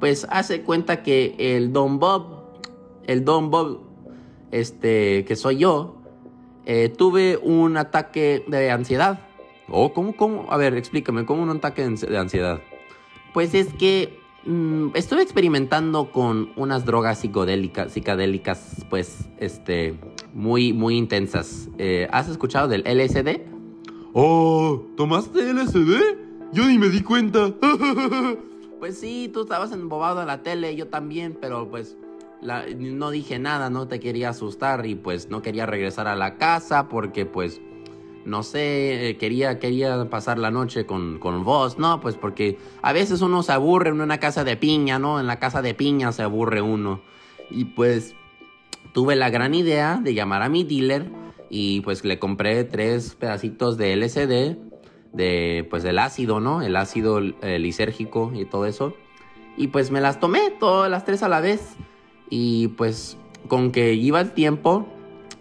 Pues 0.00 0.26
hace 0.28 0.62
cuenta 0.62 1.02
que 1.02 1.36
el 1.38 1.72
don 1.72 1.98
Bob, 1.98 2.35
el 3.06 3.24
don 3.24 3.50
Bob, 3.50 3.80
este, 4.50 5.24
que 5.24 5.36
soy 5.36 5.58
yo, 5.58 5.96
eh, 6.66 6.88
tuve 6.88 7.38
un 7.42 7.76
ataque 7.76 8.44
de 8.48 8.70
ansiedad. 8.70 9.20
Oh, 9.68 9.92
¿cómo, 9.92 10.14
cómo? 10.16 10.46
A 10.50 10.56
ver, 10.56 10.74
explícame, 10.76 11.24
¿cómo 11.24 11.42
un 11.42 11.50
ataque 11.50 11.82
de 11.82 11.88
ansi- 11.90 12.06
de 12.08 12.18
ansiedad? 12.18 12.60
Pues 13.32 13.54
es 13.54 13.72
que 13.74 14.18
mm, 14.44 14.88
estuve 14.94 15.22
experimentando 15.22 16.10
con 16.12 16.50
unas 16.56 16.84
drogas 16.84 17.18
psicodélicas, 17.20 17.92
psicodélicas, 17.92 18.84
pues, 18.88 19.28
este, 19.38 19.98
muy, 20.34 20.72
muy 20.72 20.96
intensas. 20.96 21.68
Eh, 21.78 22.08
¿Has 22.12 22.28
escuchado 22.28 22.68
del 22.68 22.82
LSD? 22.86 23.40
Oh, 24.12 24.82
¿tomaste 24.96 25.52
LSD? 25.52 25.90
Yo 26.52 26.64
ni 26.66 26.78
me 26.78 26.88
di 26.88 27.02
cuenta. 27.02 27.52
Pues 28.78 28.98
sí, 28.98 29.30
tú 29.32 29.42
estabas 29.44 29.72
embobado 29.72 30.20
en 30.20 30.26
la 30.26 30.42
tele, 30.42 30.76
yo 30.76 30.88
también, 30.88 31.36
pero 31.40 31.66
pues 31.70 31.96
no 32.78 33.10
dije 33.10 33.38
nada, 33.38 33.70
no 33.70 33.88
te 33.88 34.00
quería 34.00 34.30
asustar 34.30 34.86
y 34.86 34.94
pues 34.94 35.28
no 35.28 35.42
quería 35.42 35.66
regresar 35.66 36.08
a 36.08 36.16
la 36.16 36.36
casa 36.36 36.88
porque 36.88 37.26
pues 37.26 37.60
no 38.26 38.42
sé, 38.42 39.08
eh, 39.08 39.16
quería, 39.16 39.58
quería 39.60 40.10
pasar 40.10 40.38
la 40.38 40.50
noche 40.50 40.84
con, 40.84 41.18
con 41.18 41.44
vos, 41.44 41.78
¿no? 41.78 42.00
Pues 42.00 42.16
porque 42.16 42.58
a 42.82 42.92
veces 42.92 43.22
uno 43.22 43.42
se 43.44 43.52
aburre 43.52 43.90
en 43.90 44.00
una 44.00 44.18
casa 44.18 44.42
de 44.42 44.56
piña, 44.56 44.98
¿no? 44.98 45.20
En 45.20 45.28
la 45.28 45.38
casa 45.38 45.62
de 45.62 45.74
piña 45.74 46.10
se 46.10 46.22
aburre 46.22 46.60
uno. 46.60 47.00
Y 47.50 47.66
pues 47.66 48.16
tuve 48.92 49.14
la 49.14 49.30
gran 49.30 49.54
idea 49.54 50.00
de 50.02 50.12
llamar 50.12 50.42
a 50.42 50.48
mi 50.48 50.64
dealer 50.64 51.08
y 51.50 51.82
pues 51.82 52.04
le 52.04 52.18
compré 52.18 52.64
tres 52.64 53.14
pedacitos 53.14 53.76
de 53.76 53.94
LSD, 53.94 54.56
de 55.12 55.66
pues 55.70 55.84
del 55.84 56.00
ácido, 56.00 56.40
¿no? 56.40 56.62
El 56.62 56.74
ácido 56.74 57.20
lisérgico 57.20 58.32
y 58.34 58.44
todo 58.44 58.66
eso. 58.66 58.94
Y 59.56 59.68
pues 59.68 59.92
me 59.92 60.00
las 60.00 60.18
tomé 60.18 60.50
todas 60.58 60.90
las 60.90 61.04
tres 61.04 61.22
a 61.22 61.28
la 61.28 61.40
vez. 61.40 61.76
Y 62.30 62.68
pues 62.68 63.16
con 63.48 63.70
que 63.72 63.94
iba 63.94 64.20
el 64.20 64.32
tiempo, 64.32 64.86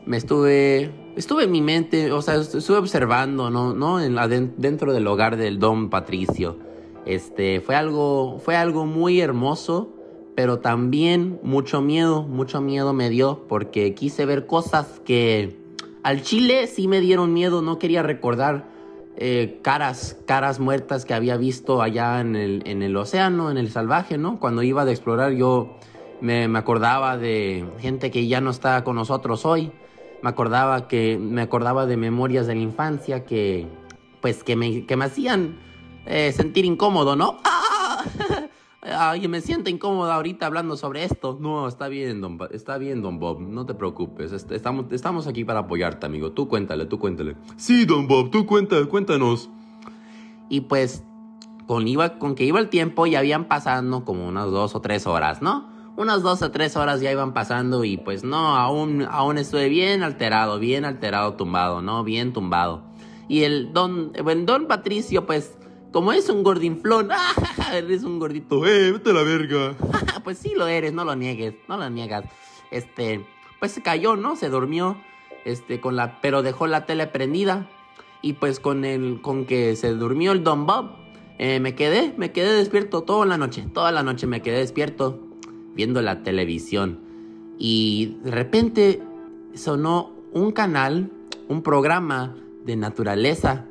me 0.05 0.17
estuve, 0.17 0.91
estuve 1.15 1.45
en 1.45 1.51
mi 1.51 1.61
mente, 1.61 2.11
o 2.11 2.21
sea, 2.21 2.35
est- 2.35 2.55
estuve 2.55 2.77
observando, 2.77 3.49
¿no? 3.49 3.73
¿No? 3.73 3.97
Dentro 3.97 4.93
del 4.93 5.07
hogar 5.07 5.37
del 5.37 5.57
don 5.59 5.89
Patricio. 5.89 6.57
Este, 7.05 7.61
fue 7.61 7.75
algo, 7.75 8.39
fue 8.43 8.55
algo 8.55 8.85
muy 8.85 9.21
hermoso, 9.21 9.89
pero 10.35 10.59
también 10.59 11.39
mucho 11.43 11.81
miedo, 11.81 12.23
mucho 12.23 12.61
miedo 12.61 12.93
me 12.93 13.09
dio 13.09 13.45
porque 13.47 13.93
quise 13.93 14.25
ver 14.25 14.45
cosas 14.47 15.01
que 15.05 15.55
al 16.03 16.21
chile 16.21 16.67
sí 16.67 16.87
me 16.87 16.99
dieron 17.01 17.33
miedo, 17.33 17.61
no 17.61 17.79
quería 17.79 18.03
recordar 18.03 18.67
eh, 19.17 19.59
caras, 19.61 20.17
caras 20.25 20.59
muertas 20.59 21.05
que 21.05 21.13
había 21.13 21.37
visto 21.37 21.81
allá 21.81 22.19
en 22.19 22.35
el, 22.35 22.63
en 22.65 22.83
el 22.83 22.97
océano, 22.97 23.49
en 23.49 23.57
el 23.57 23.71
salvaje, 23.71 24.17
¿no? 24.17 24.39
Cuando 24.39 24.61
iba 24.61 24.83
a 24.83 24.91
explorar 24.91 25.31
yo 25.31 25.77
me, 26.25 26.47
me, 26.47 26.59
acordaba 26.59 27.17
de 27.17 27.65
gente 27.79 28.09
que 28.09 28.27
ya 28.27 28.41
no 28.41 28.49
está 28.49 28.83
con 28.83 28.95
nosotros 28.95 29.45
hoy, 29.45 29.71
me 30.21 30.29
acordaba 30.29 30.87
que 30.87 31.17
me 31.19 31.41
acordaba 31.41 31.85
de 31.85 31.97
memorias 31.97 32.47
de 32.47 32.55
la 32.55 32.61
infancia 32.61 33.25
que 33.25 33.67
pues 34.21 34.43
que 34.43 34.55
me, 34.55 34.87
que 34.87 34.97
me 34.97 35.05
hacían 35.05 35.55
eh, 36.07 36.31
sentir 36.31 36.65
incómodo, 36.65 37.15
¿no? 37.15 37.37
¡Ah! 37.43 38.03
Ay, 38.81 39.27
me 39.27 39.41
siento 39.41 39.69
incómodo 39.69 40.11
ahorita 40.11 40.45
hablando 40.45 40.77
sobre 40.77 41.03
esto. 41.03 41.37
No, 41.39 41.67
está 41.67 41.87
bien, 41.87 42.21
don, 42.21 42.39
está 42.51 42.77
bien, 42.77 43.01
don 43.01 43.19
Bob. 43.19 43.39
No 43.39 43.65
te 43.65 43.73
preocupes. 43.73 44.31
Estamos, 44.31 44.85
estamos 44.91 45.27
aquí 45.27 45.43
para 45.43 45.61
apoyarte, 45.61 46.05
amigo. 46.05 46.31
Tú 46.31 46.47
cuéntale, 46.47 46.85
tú 46.85 46.99
cuéntale. 46.99 47.35
Sí, 47.55 47.85
don 47.85 48.07
Bob, 48.07 48.29
tú 48.29 48.45
cuenta, 48.45 48.83
cuéntanos. 48.85 49.49
Y 50.49 50.61
pues, 50.61 51.03
con, 51.65 51.87
iba, 51.87 52.19
con 52.19 52.35
que 52.35 52.45
iba 52.45 52.59
el 52.59 52.69
tiempo, 52.69 53.07
ya 53.07 53.19
habían 53.19 53.45
pasado 53.45 54.05
como 54.05 54.27
unas 54.27 54.51
dos 54.51 54.75
o 54.75 54.81
tres 54.81 55.07
horas, 55.07 55.41
¿no? 55.41 55.74
Unas 55.97 56.23
dos 56.23 56.41
o 56.41 56.51
tres 56.51 56.75
horas 56.75 56.99
ya 56.99 57.11
iban 57.11 57.33
pasando 57.33 57.85
y 57.85 57.95
pues 57.95 58.25
no, 58.25 58.57
aún, 58.57 59.07
aún 59.09 59.37
estuve 59.37 59.69
bien 59.69 60.03
alterado, 60.03 60.59
bien 60.59 60.83
alterado, 60.83 61.35
tumbado, 61.35 61.81
¿no? 61.81 62.03
Bien 62.03 62.33
tumbado. 62.33 62.83
Y 63.29 63.43
el 63.43 63.71
don, 63.71 64.11
el 64.13 64.45
don 64.45 64.67
Patricio, 64.67 65.25
pues 65.25 65.57
como 65.93 66.11
es 66.11 66.27
un 66.27 66.43
gordinflón, 66.43 67.09
eres 67.73 68.03
un 68.03 68.19
gordito. 68.19 68.65
¡Eh, 68.65 68.91
vete 68.91 69.11
a 69.11 69.13
la 69.13 69.23
verga! 69.23 69.75
pues 70.25 70.37
sí 70.37 70.51
lo 70.53 70.67
eres, 70.67 70.91
no 70.91 71.05
lo 71.05 71.15
niegues, 71.15 71.55
no 71.69 71.77
lo 71.77 71.89
niegas. 71.89 72.25
Este, 72.71 73.25
pues 73.61 73.71
se 73.71 73.81
cayó, 73.81 74.17
¿no? 74.17 74.35
Se 74.35 74.49
durmió, 74.49 74.97
este, 75.45 75.79
con 75.79 75.95
la, 75.95 76.19
pero 76.19 76.41
dejó 76.41 76.67
la 76.67 76.85
tele 76.85 77.07
prendida. 77.07 77.69
Y 78.21 78.33
pues 78.33 78.59
con 78.59 78.83
el, 78.83 79.21
con 79.21 79.45
que 79.45 79.77
se 79.77 79.93
durmió 79.93 80.33
el 80.33 80.43
Don 80.43 80.65
Bob, 80.65 80.89
eh, 81.37 81.61
me 81.61 81.75
quedé, 81.75 82.13
me 82.17 82.33
quedé 82.33 82.51
despierto 82.51 83.03
toda 83.03 83.25
la 83.25 83.37
noche, 83.37 83.65
toda 83.73 83.93
la 83.93 84.03
noche 84.03 84.27
me 84.27 84.41
quedé 84.41 84.57
despierto 84.57 85.21
viendo 85.75 86.01
la 86.01 86.23
televisión. 86.23 86.99
Y 87.57 88.17
de 88.23 88.31
repente 88.31 89.03
sonó 89.53 90.11
un 90.31 90.51
canal, 90.51 91.11
un 91.47 91.61
programa 91.61 92.35
de 92.65 92.75
naturaleza. 92.75 93.65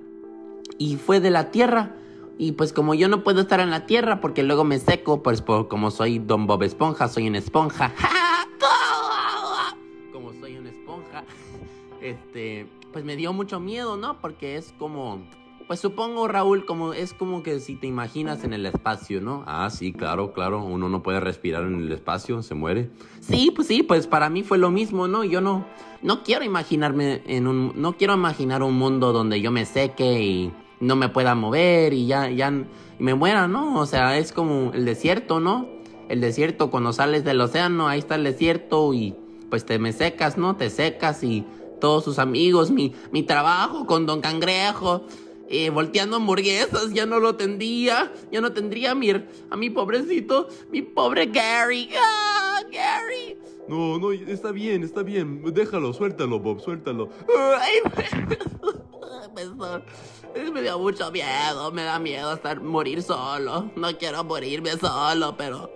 Y 0.78 0.96
fue 0.96 1.20
de 1.20 1.30
la 1.30 1.50
Tierra. 1.50 1.96
Y 2.38 2.52
pues 2.52 2.72
como 2.72 2.94
yo 2.94 3.08
no 3.08 3.22
puedo 3.22 3.40
estar 3.40 3.60
en 3.60 3.70
la 3.70 3.86
tierra 3.86 4.20
porque 4.20 4.42
luego 4.42 4.64
me 4.64 4.80
seco, 4.80 5.22
pues 5.22 5.40
como 5.42 5.92
soy 5.92 6.18
Don 6.18 6.48
Bob 6.48 6.64
Esponja, 6.64 7.06
soy 7.06 7.28
una 7.28 7.38
esponja. 7.38 7.92
como 10.12 10.32
soy 10.32 10.56
una 10.56 10.70
esponja, 10.70 11.22
este, 12.00 12.66
pues 12.92 13.04
me 13.04 13.14
dio 13.14 13.32
mucho 13.32 13.60
miedo, 13.60 13.96
¿no? 13.96 14.20
Porque 14.20 14.56
es 14.56 14.74
como, 14.78 15.22
pues 15.66 15.80
supongo 15.80 16.28
Raúl, 16.28 16.66
como 16.66 16.92
es 16.92 17.14
como 17.14 17.42
que 17.42 17.58
si 17.60 17.76
te 17.76 17.86
imaginas 17.86 18.44
en 18.44 18.52
el 18.52 18.66
espacio, 18.66 19.20
¿no? 19.20 19.44
Ah, 19.46 19.68
sí, 19.70 19.92
claro, 19.92 20.32
claro, 20.32 20.62
uno 20.64 20.88
no 20.88 21.02
puede 21.02 21.20
respirar 21.20 21.64
en 21.64 21.80
el 21.80 21.92
espacio, 21.92 22.42
se 22.42 22.54
muere. 22.54 22.90
Sí, 23.20 23.52
pues 23.54 23.68
sí, 23.68 23.82
pues 23.82 24.06
para 24.06 24.28
mí 24.28 24.42
fue 24.42 24.58
lo 24.58 24.70
mismo, 24.70 25.08
¿no? 25.08 25.24
Yo 25.24 25.40
no, 25.40 25.66
no 26.02 26.22
quiero 26.22 26.44
imaginarme 26.44 27.22
en 27.26 27.46
un, 27.46 27.72
no 27.76 27.96
quiero 27.96 28.14
imaginar 28.14 28.62
un 28.62 28.74
mundo 28.74 29.12
donde 29.12 29.40
yo 29.40 29.50
me 29.50 29.64
seque 29.64 30.22
y 30.22 30.52
no 30.80 30.96
me 30.96 31.08
pueda 31.08 31.34
mover 31.34 31.94
y 31.94 32.06
ya, 32.06 32.28
ya 32.28 32.52
me 32.98 33.14
muera, 33.14 33.48
¿no? 33.48 33.78
O 33.80 33.86
sea, 33.86 34.18
es 34.18 34.32
como 34.32 34.72
el 34.74 34.84
desierto, 34.84 35.40
¿no? 35.40 35.68
El 36.08 36.20
desierto, 36.20 36.70
cuando 36.70 36.92
sales 36.92 37.24
del 37.24 37.40
océano, 37.40 37.88
ahí 37.88 37.98
está 37.98 38.16
el 38.16 38.24
desierto 38.24 38.92
y 38.92 39.14
pues 39.48 39.64
te 39.64 39.78
me 39.78 39.92
secas, 39.92 40.36
¿no? 40.36 40.56
Te 40.56 40.68
secas 40.68 41.24
y 41.24 41.46
todos 41.80 42.04
sus 42.04 42.18
amigos, 42.18 42.70
mi, 42.70 42.94
mi 43.12 43.22
trabajo 43.22 43.86
con 43.86 44.06
Don 44.06 44.20
Cangrejo, 44.20 45.06
eh, 45.48 45.70
volteando 45.70 46.16
hamburguesas, 46.16 46.92
ya 46.92 47.06
no 47.06 47.20
lo 47.20 47.36
tendría, 47.36 48.12
ya 48.32 48.40
no 48.40 48.52
tendría 48.52 48.92
a 48.92 48.94
mi, 48.94 49.10
a 49.10 49.56
mi 49.56 49.70
pobrecito, 49.70 50.48
mi 50.70 50.82
pobre 50.82 51.26
Gary. 51.26 51.90
¡Ah, 51.96 52.62
Gary! 52.70 53.38
No, 53.68 53.98
no, 53.98 54.12
está 54.12 54.52
bien, 54.52 54.82
está 54.82 55.02
bien. 55.02 55.42
Déjalo, 55.54 55.92
suéltalo, 55.92 56.38
Bob, 56.38 56.60
suéltalo. 56.60 57.08
Ay, 57.60 57.80
me 60.52 60.62
dio 60.62 60.78
mucho 60.78 61.10
miedo, 61.10 61.72
me 61.72 61.84
da 61.84 61.98
miedo 61.98 62.34
estar 62.34 62.60
morir 62.60 63.02
solo. 63.02 63.70
No 63.76 63.96
quiero 63.96 64.22
morirme 64.24 64.72
solo, 64.72 65.36
pero 65.36 65.72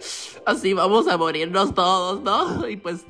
así 0.46 0.75
vamos 0.75 1.08
a 1.08 1.16
morirnos 1.16 1.75
todos, 1.75 2.22
¿no? 2.22 2.68
Y 2.68 2.76
pues, 2.76 3.04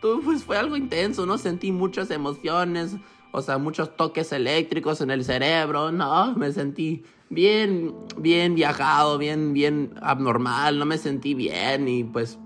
tú, 0.00 0.20
pues 0.24 0.44
fue 0.44 0.56
algo 0.56 0.76
intenso, 0.76 1.24
¿no? 1.24 1.38
Sentí 1.38 1.72
muchas 1.72 2.10
emociones, 2.10 2.96
o 3.32 3.42
sea, 3.42 3.58
muchos 3.58 3.96
toques 3.96 4.32
eléctricos 4.32 5.00
en 5.00 5.10
el 5.10 5.24
cerebro, 5.24 5.92
¿no? 5.92 6.34
Me 6.34 6.52
sentí 6.52 7.04
bien, 7.30 7.94
bien 8.16 8.54
viajado, 8.54 9.18
bien, 9.18 9.52
bien 9.52 9.94
abnormal, 10.00 10.78
no 10.78 10.86
me 10.86 10.98
sentí 10.98 11.34
bien 11.34 11.88
y 11.88 12.04
pues... 12.04 12.38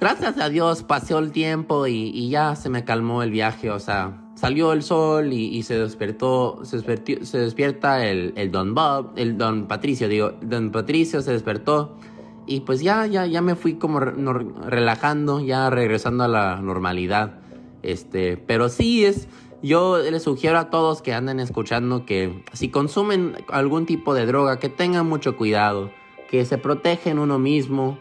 Gracias 0.00 0.36
a 0.38 0.48
Dios 0.48 0.82
pasó 0.82 1.20
el 1.20 1.30
tiempo 1.30 1.86
y, 1.86 2.28
ya 2.28 2.56
se 2.56 2.68
me 2.68 2.84
calmó 2.84 3.22
el 3.22 3.30
viaje, 3.30 3.70
o 3.70 3.78
sea, 3.78 4.20
salió 4.34 4.72
el 4.72 4.82
sol 4.82 5.32
y, 5.32 5.62
se 5.62 5.78
despertó, 5.78 6.64
se, 6.64 6.80
se 7.24 7.38
despierta 7.38 8.04
el, 8.04 8.32
el, 8.34 8.50
Don 8.50 8.74
Bob, 8.74 9.12
el 9.14 9.38
Don 9.38 9.68
Patricio, 9.68 10.08
digo, 10.08 10.32
Don 10.42 10.72
Patricio 10.72 11.22
se 11.22 11.30
despertó 11.30 11.98
y 12.46 12.60
pues 12.60 12.80
ya, 12.80 13.06
ya, 13.06 13.26
ya 13.26 13.40
me 13.40 13.54
fui 13.54 13.74
como 13.74 14.00
relajando, 14.00 15.40
ya 15.40 15.70
regresando 15.70 16.24
a 16.24 16.28
la 16.28 16.60
normalidad. 16.60 17.41
Este, 17.82 18.36
pero 18.36 18.68
sí 18.68 19.04
es, 19.04 19.28
yo 19.62 19.98
les 19.98 20.22
sugiero 20.22 20.58
a 20.58 20.70
todos 20.70 21.02
que 21.02 21.14
anden 21.14 21.40
escuchando 21.40 22.04
que 22.04 22.42
si 22.52 22.68
consumen 22.68 23.36
algún 23.48 23.86
tipo 23.86 24.14
de 24.14 24.26
droga, 24.26 24.58
que 24.58 24.68
tengan 24.68 25.08
mucho 25.08 25.36
cuidado, 25.36 25.90
que 26.30 26.44
se 26.44 26.58
protegen 26.58 27.18
uno 27.18 27.38
mismo, 27.38 27.98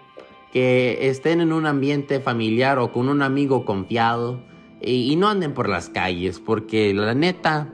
que 0.51 1.07
estén 1.09 1.41
en 1.41 1.53
un 1.53 1.65
ambiente 1.65 2.19
familiar 2.19 2.79
o 2.79 2.91
con 2.91 3.09
un 3.09 3.21
amigo 3.21 3.65
confiado 3.65 4.39
y, 4.81 5.15
no 5.15 5.29
anden 5.29 5.53
por 5.53 5.69
las 5.69 5.89
calles, 5.89 6.39
porque 6.39 6.93
la 6.93 7.13
neta 7.13 7.67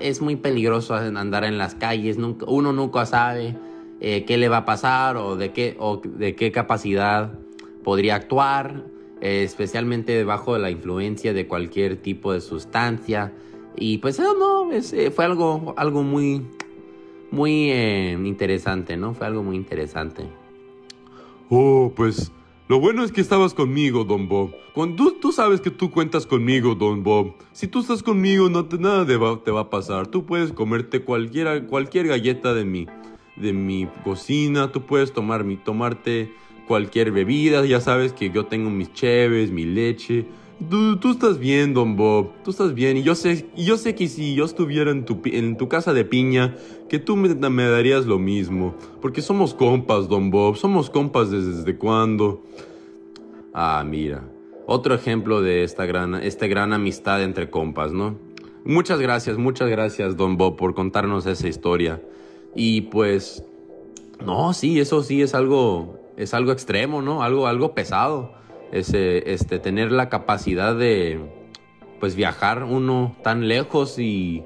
es 0.00 0.20
muy 0.20 0.36
peligroso 0.36 0.94
andar 0.94 1.44
en 1.44 1.58
las 1.58 1.74
calles. 1.74 2.18
uno 2.46 2.72
nunca 2.72 3.06
sabe 3.06 3.56
eh, 4.00 4.24
qué 4.24 4.36
le 4.36 4.48
va 4.48 4.58
a 4.58 4.64
pasar 4.64 5.16
o 5.16 5.36
de 5.36 5.52
qué, 5.52 5.76
o 5.78 6.00
de 6.02 6.34
qué 6.34 6.50
capacidad 6.50 7.32
podría 7.84 8.16
actuar, 8.16 8.84
especialmente 9.20 10.12
debajo 10.12 10.54
de 10.54 10.60
la 10.60 10.70
influencia 10.70 11.32
de 11.32 11.46
cualquier 11.46 11.96
tipo 11.96 12.32
de 12.32 12.40
sustancia. 12.40 13.32
Y 13.76 13.98
pues 13.98 14.18
eso 14.18 14.34
no, 14.34 14.72
eh, 14.72 15.10
fue 15.10 15.24
algo, 15.24 15.74
algo 15.76 16.02
muy, 16.02 16.42
muy 17.30 17.70
interesante, 17.70 18.96
¿no? 18.96 19.14
Fue 19.14 19.26
algo 19.26 19.42
muy 19.42 19.56
interesante. 19.56 20.24
Oh, 21.48 21.92
pues 21.94 22.32
lo 22.70 22.78
bueno 22.78 23.02
es 23.02 23.10
que 23.10 23.20
estabas 23.20 23.52
conmigo, 23.52 24.04
Don 24.04 24.28
Bob. 24.28 24.54
Cuando 24.74 25.12
tú, 25.14 25.32
sabes 25.32 25.60
que 25.60 25.72
tú 25.72 25.90
cuentas 25.90 26.24
conmigo, 26.24 26.76
Don 26.76 27.02
Bob. 27.02 27.34
Si 27.50 27.66
tú 27.66 27.80
estás 27.80 28.00
conmigo, 28.00 28.48
no 28.48 28.66
te, 28.66 28.78
nada 28.78 29.04
te 29.04 29.16
va, 29.16 29.60
a 29.60 29.70
pasar. 29.70 30.06
Tú 30.06 30.24
puedes 30.24 30.52
comerte 30.52 31.02
cualquiera, 31.02 31.66
cualquier 31.66 32.06
galleta 32.06 32.54
de 32.54 32.64
mi, 32.64 32.86
de 33.34 33.52
mi 33.52 33.88
cocina. 34.04 34.70
Tú 34.70 34.82
puedes 34.82 35.12
tomar 35.12 35.42
mi, 35.42 35.56
tomarte 35.56 36.32
cualquier 36.70 37.10
bebida. 37.10 37.66
Ya 37.66 37.80
sabes 37.80 38.12
que 38.12 38.30
yo 38.30 38.46
tengo 38.46 38.70
mis 38.70 38.92
cheves, 38.92 39.50
mi 39.50 39.64
leche. 39.64 40.24
Tú, 40.70 41.10
estás 41.10 41.40
bien, 41.40 41.74
Don 41.74 41.96
Bob. 41.96 42.30
Tú 42.44 42.52
estás 42.52 42.74
bien. 42.74 42.96
Y 42.96 43.02
yo 43.02 43.16
sé, 43.16 43.48
yo 43.56 43.76
sé 43.76 43.96
que 43.96 44.06
si 44.06 44.36
yo 44.36 44.44
estuviera 44.44 44.92
en 44.92 45.04
tu, 45.56 45.68
casa 45.68 45.92
de 45.92 46.04
piña, 46.04 46.54
que 46.88 47.00
tú 47.00 47.16
me, 47.16 47.64
darías 47.64 48.06
lo 48.06 48.20
mismo. 48.20 48.76
Porque 49.02 49.20
somos 49.20 49.52
compas, 49.52 50.08
Don 50.08 50.30
Bob. 50.30 50.54
Somos 50.54 50.90
compas 50.90 51.32
desde, 51.32 51.56
desde 51.56 51.76
cuándo. 51.76 52.44
Ah, 53.52 53.84
mira. 53.84 54.22
Otro 54.66 54.94
ejemplo 54.94 55.42
de 55.42 55.64
esta 55.64 55.86
gran, 55.86 56.14
esta 56.14 56.46
gran 56.46 56.72
amistad 56.72 57.20
entre 57.24 57.50
compas, 57.50 57.90
¿no? 57.90 58.16
Muchas 58.64 59.00
gracias, 59.00 59.38
muchas 59.38 59.68
gracias, 59.68 60.16
Don 60.16 60.36
Bob, 60.36 60.54
por 60.54 60.74
contarnos 60.76 61.26
esa 61.26 61.48
historia. 61.48 62.00
Y 62.54 62.82
pues, 62.82 63.42
no, 64.24 64.52
sí, 64.52 64.78
eso 64.78 65.02
sí 65.02 65.20
es 65.20 65.34
algo, 65.34 65.99
es 66.22 66.34
algo 66.34 66.52
extremo, 66.52 67.02
¿no? 67.02 67.22
Algo, 67.22 67.46
algo 67.46 67.74
pesado 67.74 68.32
ese, 68.72 69.32
este, 69.32 69.58
tener 69.58 69.92
la 69.92 70.08
capacidad 70.08 70.76
de 70.76 71.18
pues 71.98 72.16
viajar 72.16 72.64
uno 72.64 73.14
tan 73.22 73.48
lejos 73.48 73.98
y 73.98 74.42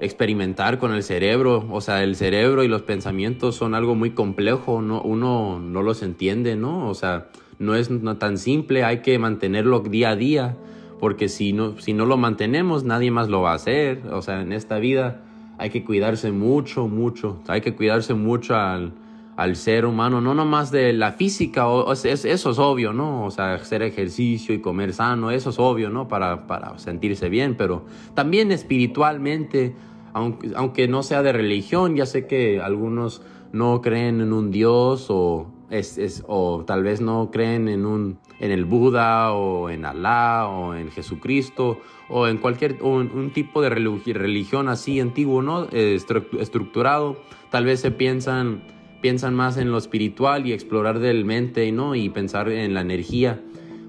experimentar 0.00 0.78
con 0.78 0.92
el 0.92 1.02
cerebro. 1.02 1.66
O 1.70 1.80
sea, 1.80 2.02
el 2.02 2.16
cerebro 2.16 2.64
y 2.64 2.68
los 2.68 2.82
pensamientos 2.82 3.56
son 3.56 3.74
algo 3.74 3.94
muy 3.94 4.10
complejo, 4.10 4.80
no, 4.80 5.02
uno 5.02 5.60
no 5.60 5.82
los 5.82 6.02
entiende, 6.02 6.56
¿no? 6.56 6.88
O 6.88 6.94
sea, 6.94 7.28
no 7.58 7.74
es 7.74 7.90
tan 8.18 8.38
simple, 8.38 8.84
hay 8.84 8.98
que 9.00 9.18
mantenerlo 9.18 9.80
día 9.80 10.10
a 10.10 10.16
día, 10.16 10.56
porque 10.98 11.28
si 11.28 11.52
no, 11.52 11.78
si 11.78 11.92
no 11.92 12.06
lo 12.06 12.16
mantenemos, 12.16 12.84
nadie 12.84 13.10
más 13.10 13.28
lo 13.28 13.42
va 13.42 13.52
a 13.52 13.56
hacer. 13.56 14.02
O 14.10 14.22
sea, 14.22 14.40
en 14.40 14.52
esta 14.52 14.78
vida 14.78 15.22
hay 15.58 15.70
que 15.70 15.84
cuidarse 15.84 16.32
mucho, 16.32 16.88
mucho. 16.88 17.40
Hay 17.48 17.60
que 17.60 17.74
cuidarse 17.74 18.14
mucho 18.14 18.56
al, 18.56 18.92
al 19.36 19.56
ser 19.56 19.84
humano, 19.86 20.20
no 20.20 20.34
nomás 20.34 20.70
de 20.70 20.92
la 20.92 21.12
física, 21.12 21.68
o, 21.68 21.92
eso 21.92 22.28
es 22.28 22.58
obvio, 22.58 22.92
¿no? 22.92 23.24
O 23.24 23.30
sea, 23.30 23.54
hacer 23.54 23.82
ejercicio 23.82 24.54
y 24.54 24.60
comer 24.60 24.92
sano, 24.92 25.30
eso 25.30 25.50
es 25.50 25.58
obvio, 25.58 25.90
¿no? 25.90 26.08
Para, 26.08 26.46
para 26.46 26.78
sentirse 26.78 27.28
bien, 27.28 27.56
pero 27.56 27.84
también 28.14 28.52
espiritualmente, 28.52 29.74
aunque, 30.12 30.52
aunque 30.54 30.88
no 30.88 31.02
sea 31.02 31.22
de 31.22 31.32
religión, 31.32 31.96
ya 31.96 32.06
sé 32.06 32.26
que 32.26 32.60
algunos 32.60 33.22
no 33.52 33.80
creen 33.80 34.20
en 34.20 34.32
un 34.32 34.50
Dios 34.50 35.06
o, 35.10 35.46
es, 35.70 35.98
es, 35.98 36.24
o 36.26 36.64
tal 36.66 36.82
vez 36.82 37.00
no 37.00 37.30
creen 37.30 37.68
en, 37.68 37.86
un, 37.86 38.18
en 38.40 38.50
el 38.50 38.64
Buda 38.64 39.32
o 39.32 39.70
en 39.70 39.84
Alá 39.84 40.48
o 40.48 40.74
en 40.74 40.90
Jesucristo 40.90 41.80
o 42.08 42.26
en 42.26 42.38
cualquier 42.38 42.82
un, 42.82 43.30
tipo 43.32 43.62
de 43.62 43.70
religión 43.70 44.68
así 44.68 45.00
antiguo, 45.00 45.42
¿no? 45.42 45.68
estructurado. 45.70 47.16
Tal 47.50 47.64
vez 47.64 47.80
se 47.80 47.90
piensan, 47.90 48.62
piensan 49.04 49.34
más 49.34 49.58
en 49.58 49.70
lo 49.70 49.76
espiritual 49.76 50.46
y 50.46 50.54
explorar 50.54 50.98
del 50.98 51.26
mente, 51.26 51.70
¿no? 51.72 51.94
Y 51.94 52.08
pensar 52.08 52.48
en 52.48 52.72
la 52.72 52.80
energía, 52.80 53.38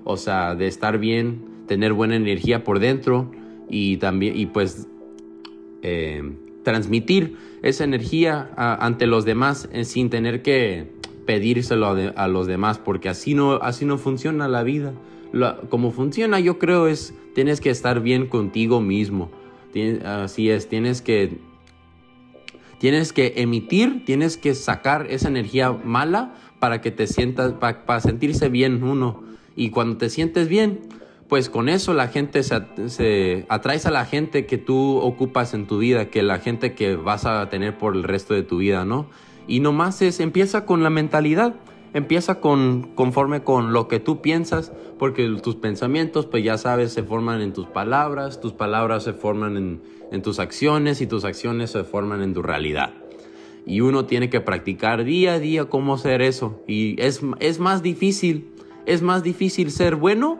o 0.03 0.17
sea, 0.17 0.55
de 0.55 0.67
estar 0.67 0.97
bien, 0.97 1.45
tener 1.67 1.93
buena 1.93 2.17
energía 2.17 2.65
por 2.65 2.79
dentro 2.79 3.31
y 3.69 3.95
también, 3.95 4.37
y 4.37 4.47
pues, 4.47 4.89
eh, 5.83 6.21
transmitir 6.63 7.37
esa 7.61 7.85
energía 7.85 8.51
ante 8.57 9.07
los 9.07 9.23
demás 9.23 9.69
eh, 9.71 9.85
sin 9.85 10.09
tener 10.09 10.41
que 10.41 10.91
pedírselo 11.25 11.95
a, 12.13 12.27
los 12.27 12.45
demás, 12.45 12.77
porque 12.77 13.07
así 13.07 13.35
no, 13.35 13.53
así 13.53 13.85
no 13.85 13.97
funciona 13.97 14.49
la 14.49 14.63
vida. 14.63 14.91
como 15.69 15.91
funciona, 15.91 16.41
yo 16.41 16.59
creo, 16.59 16.87
es 16.87 17.13
tienes 17.33 17.61
que 17.61 17.69
estar 17.69 18.01
bien 18.01 18.27
contigo 18.27 18.81
mismo. 18.81 19.31
así 20.03 20.49
es, 20.49 20.67
tienes 20.67 21.01
que 21.01 21.37
tienes 22.79 23.13
que 23.13 23.33
emitir, 23.37 24.03
tienes 24.05 24.37
que 24.37 24.55
sacar 24.55 25.07
esa 25.09 25.27
energía 25.27 25.71
mala 25.71 26.35
para 26.59 26.81
que 26.81 26.91
te 26.91 27.07
sientas, 27.07 27.53
para, 27.53 27.99
sentirse 27.99 28.49
bien 28.49 28.83
uno. 28.83 29.23
Y 29.55 29.69
cuando 29.69 29.97
te 29.97 30.09
sientes 30.09 30.47
bien, 30.47 30.81
pues 31.29 31.49
con 31.49 31.69
eso 31.69 31.93
la 31.93 32.07
gente 32.07 32.43
se, 32.43 32.61
se, 32.87 33.45
atraes 33.49 33.85
a 33.85 33.91
la 33.91 34.05
gente 34.05 34.45
que 34.45 34.57
tú 34.57 34.97
ocupas 34.97 35.53
en 35.53 35.65
tu 35.65 35.79
vida, 35.79 36.09
que 36.09 36.23
la 36.23 36.39
gente 36.39 36.73
que 36.73 36.95
vas 36.95 37.25
a 37.25 37.49
tener 37.49 37.77
por 37.77 37.95
el 37.95 38.03
resto 38.03 38.33
de 38.33 38.43
tu 38.43 38.57
vida, 38.57 38.85
¿no? 38.85 39.07
Y 39.47 39.59
nomás 39.59 40.01
es, 40.01 40.19
empieza 40.19 40.65
con 40.65 40.83
la 40.83 40.89
mentalidad, 40.89 41.55
empieza 41.95 42.41
con, 42.41 42.91
conforme 42.93 43.41
con 43.43 43.71
lo 43.71 43.87
que 43.87 44.01
tú 44.01 44.21
piensas, 44.21 44.73
porque 44.99 45.27
tus 45.41 45.55
pensamientos, 45.55 46.25
pues 46.25 46.43
ya 46.43 46.57
sabes, 46.57 46.91
se 46.91 47.03
forman 47.03 47.41
en 47.41 47.53
tus 47.53 47.67
palabras, 47.67 48.41
tus 48.41 48.51
palabras 48.51 49.03
se 49.03 49.13
forman 49.13 49.55
en, 49.55 49.81
en 50.11 50.21
tus 50.21 50.39
acciones 50.39 50.99
y 50.99 51.07
tus 51.07 51.23
acciones 51.23 51.71
se 51.71 51.85
forman 51.85 52.21
en 52.21 52.33
tu 52.33 52.41
realidad. 52.41 52.93
Y 53.65 53.79
uno 53.79 54.05
tiene 54.05 54.29
que 54.29 54.41
practicar 54.41 55.05
día 55.05 55.35
a 55.35 55.39
día 55.39 55.65
cómo 55.65 55.93
hacer 55.93 56.21
eso. 56.21 56.61
Y 56.67 57.01
es, 57.01 57.21
es 57.39 57.59
más 57.59 57.81
difícil, 57.81 58.51
es 58.85 59.01
más 59.01 59.23
difícil 59.23 59.71
ser 59.71 59.95
bueno 59.95 60.39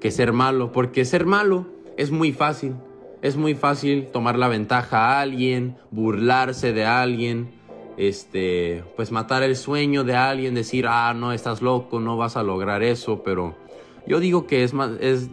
que 0.00 0.10
ser 0.10 0.32
malo, 0.32 0.72
porque 0.72 1.04
ser 1.04 1.26
malo 1.26 1.66
es 1.98 2.10
muy 2.10 2.32
fácil. 2.32 2.74
Es 3.20 3.36
muy 3.36 3.54
fácil 3.54 4.06
tomar 4.06 4.38
la 4.38 4.48
ventaja 4.48 4.98
a 4.98 5.20
alguien, 5.20 5.76
burlarse 5.90 6.72
de 6.72 6.86
alguien, 6.86 7.50
este, 7.96 8.84
pues 8.96 9.12
matar 9.12 9.42
el 9.42 9.56
sueño 9.56 10.04
de 10.04 10.14
alguien, 10.14 10.54
decir, 10.54 10.86
ah, 10.88 11.14
no, 11.14 11.32
estás 11.32 11.62
loco, 11.62 12.00
no 12.00 12.16
vas 12.16 12.36
a 12.36 12.42
lograr 12.42 12.82
eso, 12.82 13.22
pero 13.22 13.54
yo 14.06 14.20
digo 14.20 14.46
que 14.46 14.64
es 14.64 14.74
más, 14.74 14.92
es, 15.00 15.30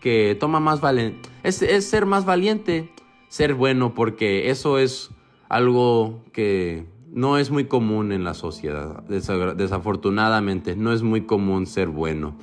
que 0.00 0.36
toma 0.38 0.60
más 0.60 0.80
valiente, 0.80 1.28
es, 1.42 1.62
es 1.62 1.86
ser 1.86 2.06
más 2.06 2.24
valiente, 2.24 2.90
ser 3.28 3.54
bueno, 3.54 3.94
porque 3.94 4.50
eso 4.50 4.78
es 4.78 5.10
algo 5.48 6.22
que 6.32 6.86
no 7.12 7.38
es 7.38 7.50
muy 7.50 7.64
común 7.66 8.12
en 8.12 8.24
la 8.24 8.34
sociedad, 8.34 9.02
desafortunadamente, 9.04 10.76
no 10.76 10.92
es 10.92 11.02
muy 11.02 11.22
común 11.22 11.66
ser 11.66 11.88
bueno, 11.88 12.34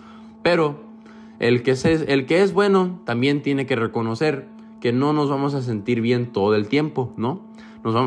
pero 0.44 0.80
el 1.40 1.64
que, 1.64 1.72
el 2.08 2.26
que 2.26 2.44
es 2.44 2.54
bueno 2.54 3.02
también 3.06 3.42
tiene 3.42 3.66
que 3.66 3.76
reconocer 3.76 4.48
que 4.80 4.92
no 4.92 5.14
nos 5.14 5.30
vamos 5.30 5.54
a 5.54 5.62
sentir 5.62 6.02
bien 6.02 6.32
todo 6.32 6.56
el 6.56 6.68
tiempo, 6.68 7.14
¿no? 7.18 7.42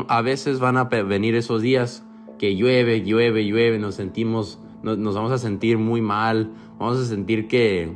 A 0.07 0.21
veces 0.21 0.59
van 0.59 0.77
a 0.77 0.85
venir 0.85 1.35
esos 1.35 1.61
días 1.61 2.03
que 2.37 2.55
llueve, 2.55 3.03
llueve, 3.03 3.45
llueve, 3.45 3.79
nos 3.79 3.95
sentimos, 3.95 4.59
nos, 4.83 5.15
vamos 5.15 5.31
a 5.31 5.37
sentir 5.37 5.77
muy 5.77 6.01
mal, 6.01 6.51
vamos 6.77 6.99
a 6.99 7.05
sentir 7.05 7.47
que, 7.47 7.93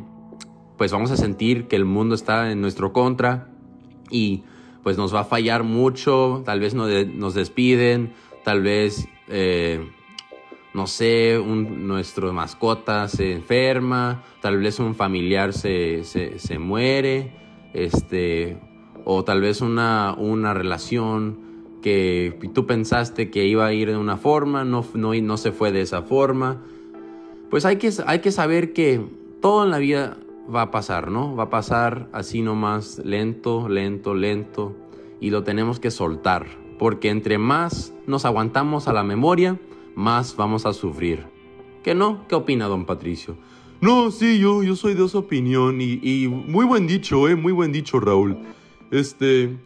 pues 0.77 0.91
vamos 0.91 1.11
a 1.11 1.17
sentir 1.17 1.67
que 1.67 1.75
el 1.75 1.85
mundo 1.85 2.15
está 2.15 2.51
en 2.51 2.61
nuestro 2.61 2.93
contra 2.93 3.49
y 4.09 4.43
pues 4.83 4.97
nos 4.97 5.13
va 5.13 5.21
a 5.21 5.25
fallar 5.25 5.63
mucho, 5.63 6.41
tal 6.45 6.59
vez 6.59 6.73
nos, 6.73 7.33
despiden, 7.33 8.13
tal 8.43 8.61
vez, 8.61 9.07
eh, 9.27 9.89
no 10.73 10.87
sé, 10.87 11.37
un, 11.37 11.87
nuestro 11.87 12.31
mascota 12.33 13.07
se 13.07 13.33
enferma, 13.33 14.23
tal 14.41 14.57
vez 14.59 14.79
un 14.79 14.95
familiar 14.95 15.53
se, 15.53 16.03
se, 16.03 16.59
muere, 16.59 17.33
este, 17.73 18.57
o 19.03 19.23
tal 19.23 19.41
vez 19.41 19.61
una, 19.61 20.15
una 20.17 20.53
relación 20.53 21.48
que 21.81 22.37
tú 22.53 22.65
pensaste 22.65 23.29
que 23.29 23.45
iba 23.45 23.65
a 23.65 23.73
ir 23.73 23.89
de 23.89 23.97
una 23.97 24.17
forma, 24.17 24.63
no, 24.63 24.85
no, 24.93 25.13
no 25.13 25.37
se 25.37 25.51
fue 25.51 25.71
de 25.71 25.81
esa 25.81 26.01
forma. 26.01 26.61
Pues 27.49 27.65
hay 27.65 27.77
que, 27.77 27.91
hay 28.05 28.19
que 28.19 28.31
saber 28.31 28.73
que 28.73 29.01
todo 29.41 29.63
en 29.63 29.71
la 29.71 29.77
vida 29.77 30.17
va 30.53 30.63
a 30.63 30.71
pasar, 30.71 31.11
¿no? 31.11 31.35
Va 31.35 31.43
a 31.43 31.49
pasar 31.49 32.09
así 32.11 32.41
nomás, 32.41 33.01
lento, 33.03 33.69
lento, 33.69 34.13
lento, 34.13 34.75
y 35.19 35.29
lo 35.29 35.43
tenemos 35.43 35.79
que 35.79 35.91
soltar, 35.91 36.47
porque 36.77 37.09
entre 37.09 37.37
más 37.37 37.93
nos 38.07 38.25
aguantamos 38.25 38.87
a 38.87 38.93
la 38.93 39.03
memoria, 39.03 39.59
más 39.95 40.35
vamos 40.35 40.65
a 40.65 40.73
sufrir. 40.73 41.25
¿Qué 41.83 41.95
no? 41.95 42.27
¿Qué 42.27 42.35
opina 42.35 42.67
don 42.67 42.85
Patricio? 42.85 43.37
No, 43.81 44.11
sí, 44.11 44.39
yo, 44.39 44.63
yo 44.63 44.75
soy 44.75 44.93
de 44.93 45.05
esa 45.05 45.19
opinión 45.19 45.79
y, 45.79 45.99
y 46.03 46.27
muy 46.27 46.65
buen 46.65 46.85
dicho, 46.85 47.29
eh, 47.29 47.35
muy 47.35 47.53
buen 47.53 47.71
dicho, 47.71 47.99
Raúl. 47.99 48.37
Este, 48.91 49.57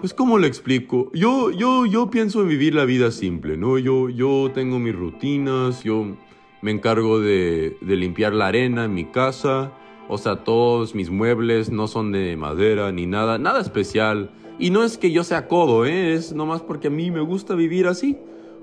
pues, 0.00 0.14
¿cómo 0.14 0.38
le 0.38 0.46
explico? 0.46 1.10
Yo, 1.12 1.50
yo, 1.50 1.84
yo 1.84 2.08
pienso 2.08 2.40
en 2.42 2.48
vivir 2.48 2.74
la 2.74 2.84
vida 2.84 3.10
simple, 3.10 3.56
¿no? 3.56 3.78
Yo, 3.78 4.08
yo 4.08 4.50
tengo 4.54 4.78
mis 4.78 4.94
rutinas, 4.94 5.82
yo 5.82 6.16
me 6.62 6.70
encargo 6.70 7.20
de, 7.20 7.76
de 7.80 7.96
limpiar 7.96 8.32
la 8.32 8.46
arena 8.46 8.84
en 8.84 8.94
mi 8.94 9.06
casa, 9.06 9.72
o 10.08 10.16
sea, 10.16 10.44
todos 10.44 10.94
mis 10.94 11.10
muebles 11.10 11.70
no 11.70 11.88
son 11.88 12.12
de 12.12 12.36
madera 12.36 12.92
ni 12.92 13.06
nada, 13.06 13.38
nada 13.38 13.60
especial. 13.60 14.30
Y 14.58 14.70
no 14.70 14.84
es 14.84 14.98
que 14.98 15.10
yo 15.10 15.24
sea 15.24 15.48
codo, 15.48 15.84
¿eh? 15.84 16.14
es 16.14 16.32
nomás 16.32 16.62
porque 16.62 16.88
a 16.88 16.90
mí 16.90 17.10
me 17.10 17.20
gusta 17.20 17.54
vivir 17.54 17.86
así, 17.86 18.18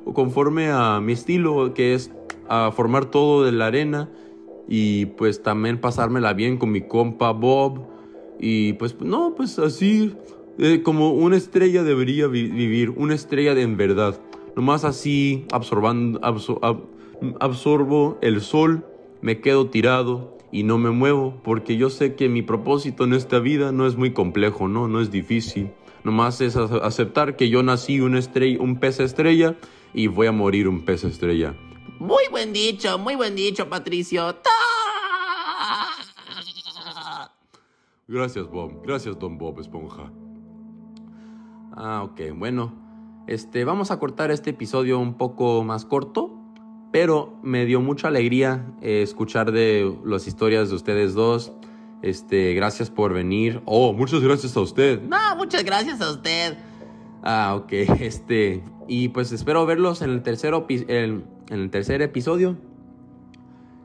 o 0.05 0.13
conforme 0.13 0.69
a 0.71 0.99
mi 1.01 1.13
estilo, 1.13 1.73
que 1.73 1.93
es 1.93 2.11
a 2.47 2.71
formar 2.71 3.05
todo 3.05 3.43
de 3.43 3.51
la 3.51 3.67
arena 3.67 4.09
y 4.67 5.05
pues 5.05 5.43
también 5.43 5.79
pasármela 5.79 6.33
bien 6.33 6.57
con 6.57 6.71
mi 6.71 6.81
compa 6.81 7.31
Bob. 7.31 7.87
Y 8.39 8.73
pues 8.73 8.99
no, 8.99 9.33
pues 9.35 9.59
así 9.59 10.13
eh, 10.57 10.81
como 10.83 11.11
una 11.11 11.37
estrella 11.37 11.83
debería 11.83 12.27
vivir, 12.27 12.91
una 12.91 13.13
estrella 13.13 13.55
de 13.55 13.61
en 13.61 13.77
verdad. 13.77 14.19
Nomás 14.55 14.85
así 14.85 15.45
absorbando, 15.51 16.19
absorbo 17.39 18.17
el 18.21 18.41
sol, 18.41 18.85
me 19.21 19.41
quedo 19.41 19.69
tirado 19.69 20.37
y 20.51 20.63
no 20.63 20.77
me 20.77 20.91
muevo, 20.91 21.41
porque 21.43 21.75
yo 21.75 21.89
sé 21.89 22.15
que 22.15 22.29
mi 22.29 22.41
propósito 22.41 23.03
en 23.03 23.13
esta 23.13 23.39
vida 23.39 23.73
no 23.73 23.85
es 23.85 23.97
muy 23.97 24.13
complejo, 24.13 24.67
no, 24.69 24.87
no 24.87 25.01
es 25.01 25.11
difícil. 25.11 25.71
Nomás 26.05 26.39
es 26.39 26.55
aceptar 26.55 27.35
que 27.35 27.49
yo 27.49 27.63
nací 27.63 27.99
un, 27.99 28.15
estrella, 28.15 28.61
un 28.61 28.79
pez 28.79 28.99
estrella 28.99 29.55
y 29.93 30.07
voy 30.07 30.27
a 30.27 30.31
morir 30.31 30.67
un 30.67 30.85
pez 30.85 31.03
estrella. 31.03 31.55
Muy 31.99 32.23
buen 32.29 32.53
dicho, 32.53 32.97
muy 32.97 33.15
buen 33.15 33.35
dicho, 33.35 33.67
Patricio. 33.67 34.37
Gracias, 38.07 38.47
Bob. 38.47 38.83
Gracias, 38.85 39.17
don 39.17 39.37
Bob 39.37 39.59
Esponja. 39.59 40.11
Ah, 41.75 42.03
ok, 42.03 42.21
bueno. 42.35 42.73
Este, 43.27 43.65
vamos 43.65 43.91
a 43.91 43.99
cortar 43.99 44.31
este 44.31 44.51
episodio 44.51 44.99
un 44.99 45.15
poco 45.15 45.63
más 45.63 45.83
corto, 45.83 46.31
pero 46.91 47.37
me 47.41 47.65
dio 47.65 47.81
mucha 47.81 48.07
alegría 48.07 48.65
eh, 48.81 49.01
escuchar 49.01 49.51
de 49.51 49.93
las 50.05 50.27
historias 50.27 50.69
de 50.69 50.75
ustedes 50.75 51.13
dos. 51.15 51.51
Este, 52.01 52.53
gracias 52.53 52.89
por 52.89 53.13
venir. 53.13 53.61
Oh, 53.65 53.93
muchas 53.93 54.21
gracias 54.21 54.55
a 54.55 54.61
usted. 54.61 55.01
No, 55.01 55.35
muchas 55.35 55.65
gracias 55.65 55.99
a 56.01 56.11
usted. 56.11 56.57
Ah, 57.23 57.55
ok, 57.55 57.71
este, 57.99 58.63
y 58.87 59.09
pues 59.09 59.31
espero 59.31 59.65
verlos 59.65 60.01
en 60.01 60.11
el, 60.11 60.21
tercero, 60.21 60.65
en, 60.69 61.25
el 61.49 61.69
tercer 61.71 62.01
episodio. 62.01 62.57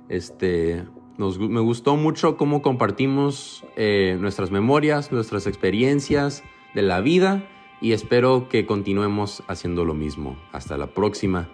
Este, 0.09 0.85
nos, 1.17 1.39
me 1.39 1.61
gustó 1.61 1.97
mucho 1.97 2.37
cómo 2.37 2.63
compartimos 2.63 3.65
eh, 3.77 4.17
nuestras 4.21 4.51
memorias, 4.51 5.11
nuestras 5.11 5.47
experiencias 5.47 6.45
de 6.75 6.83
la 6.83 7.01
vida 7.01 7.43
y 7.81 7.93
espero 7.93 8.49
que 8.49 8.67
continuemos 8.67 9.43
haciendo 9.49 9.85
lo 9.85 9.95
mismo. 9.95 10.37
Hasta 10.53 10.77
la 10.77 10.89
próxima. 10.89 11.49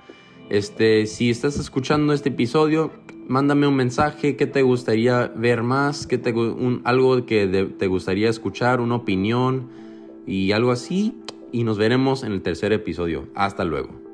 Este, 0.48 1.06
si 1.06 1.30
estás 1.30 1.58
escuchando 1.58 2.12
este 2.12 2.28
episodio, 2.28 2.92
mándame 3.28 3.66
un 3.66 3.76
mensaje 3.76 4.36
que 4.36 4.46
te 4.46 4.62
gustaría 4.62 5.28
ver 5.28 5.62
más, 5.62 6.06
te, 6.06 6.34
algo 6.84 7.26
que 7.26 7.72
te 7.78 7.86
gustaría 7.86 8.28
escuchar, 8.28 8.80
una 8.80 8.96
opinión 8.96 9.68
y 10.26 10.52
algo 10.52 10.72
así. 10.72 11.14
y 11.52 11.64
nos 11.64 11.78
veremos 11.78 12.22
en 12.22 12.32
el 12.32 12.42
tercer 12.42 12.72
episodio. 12.72 13.28
Hasta 13.34 13.64
luego. 13.64 14.05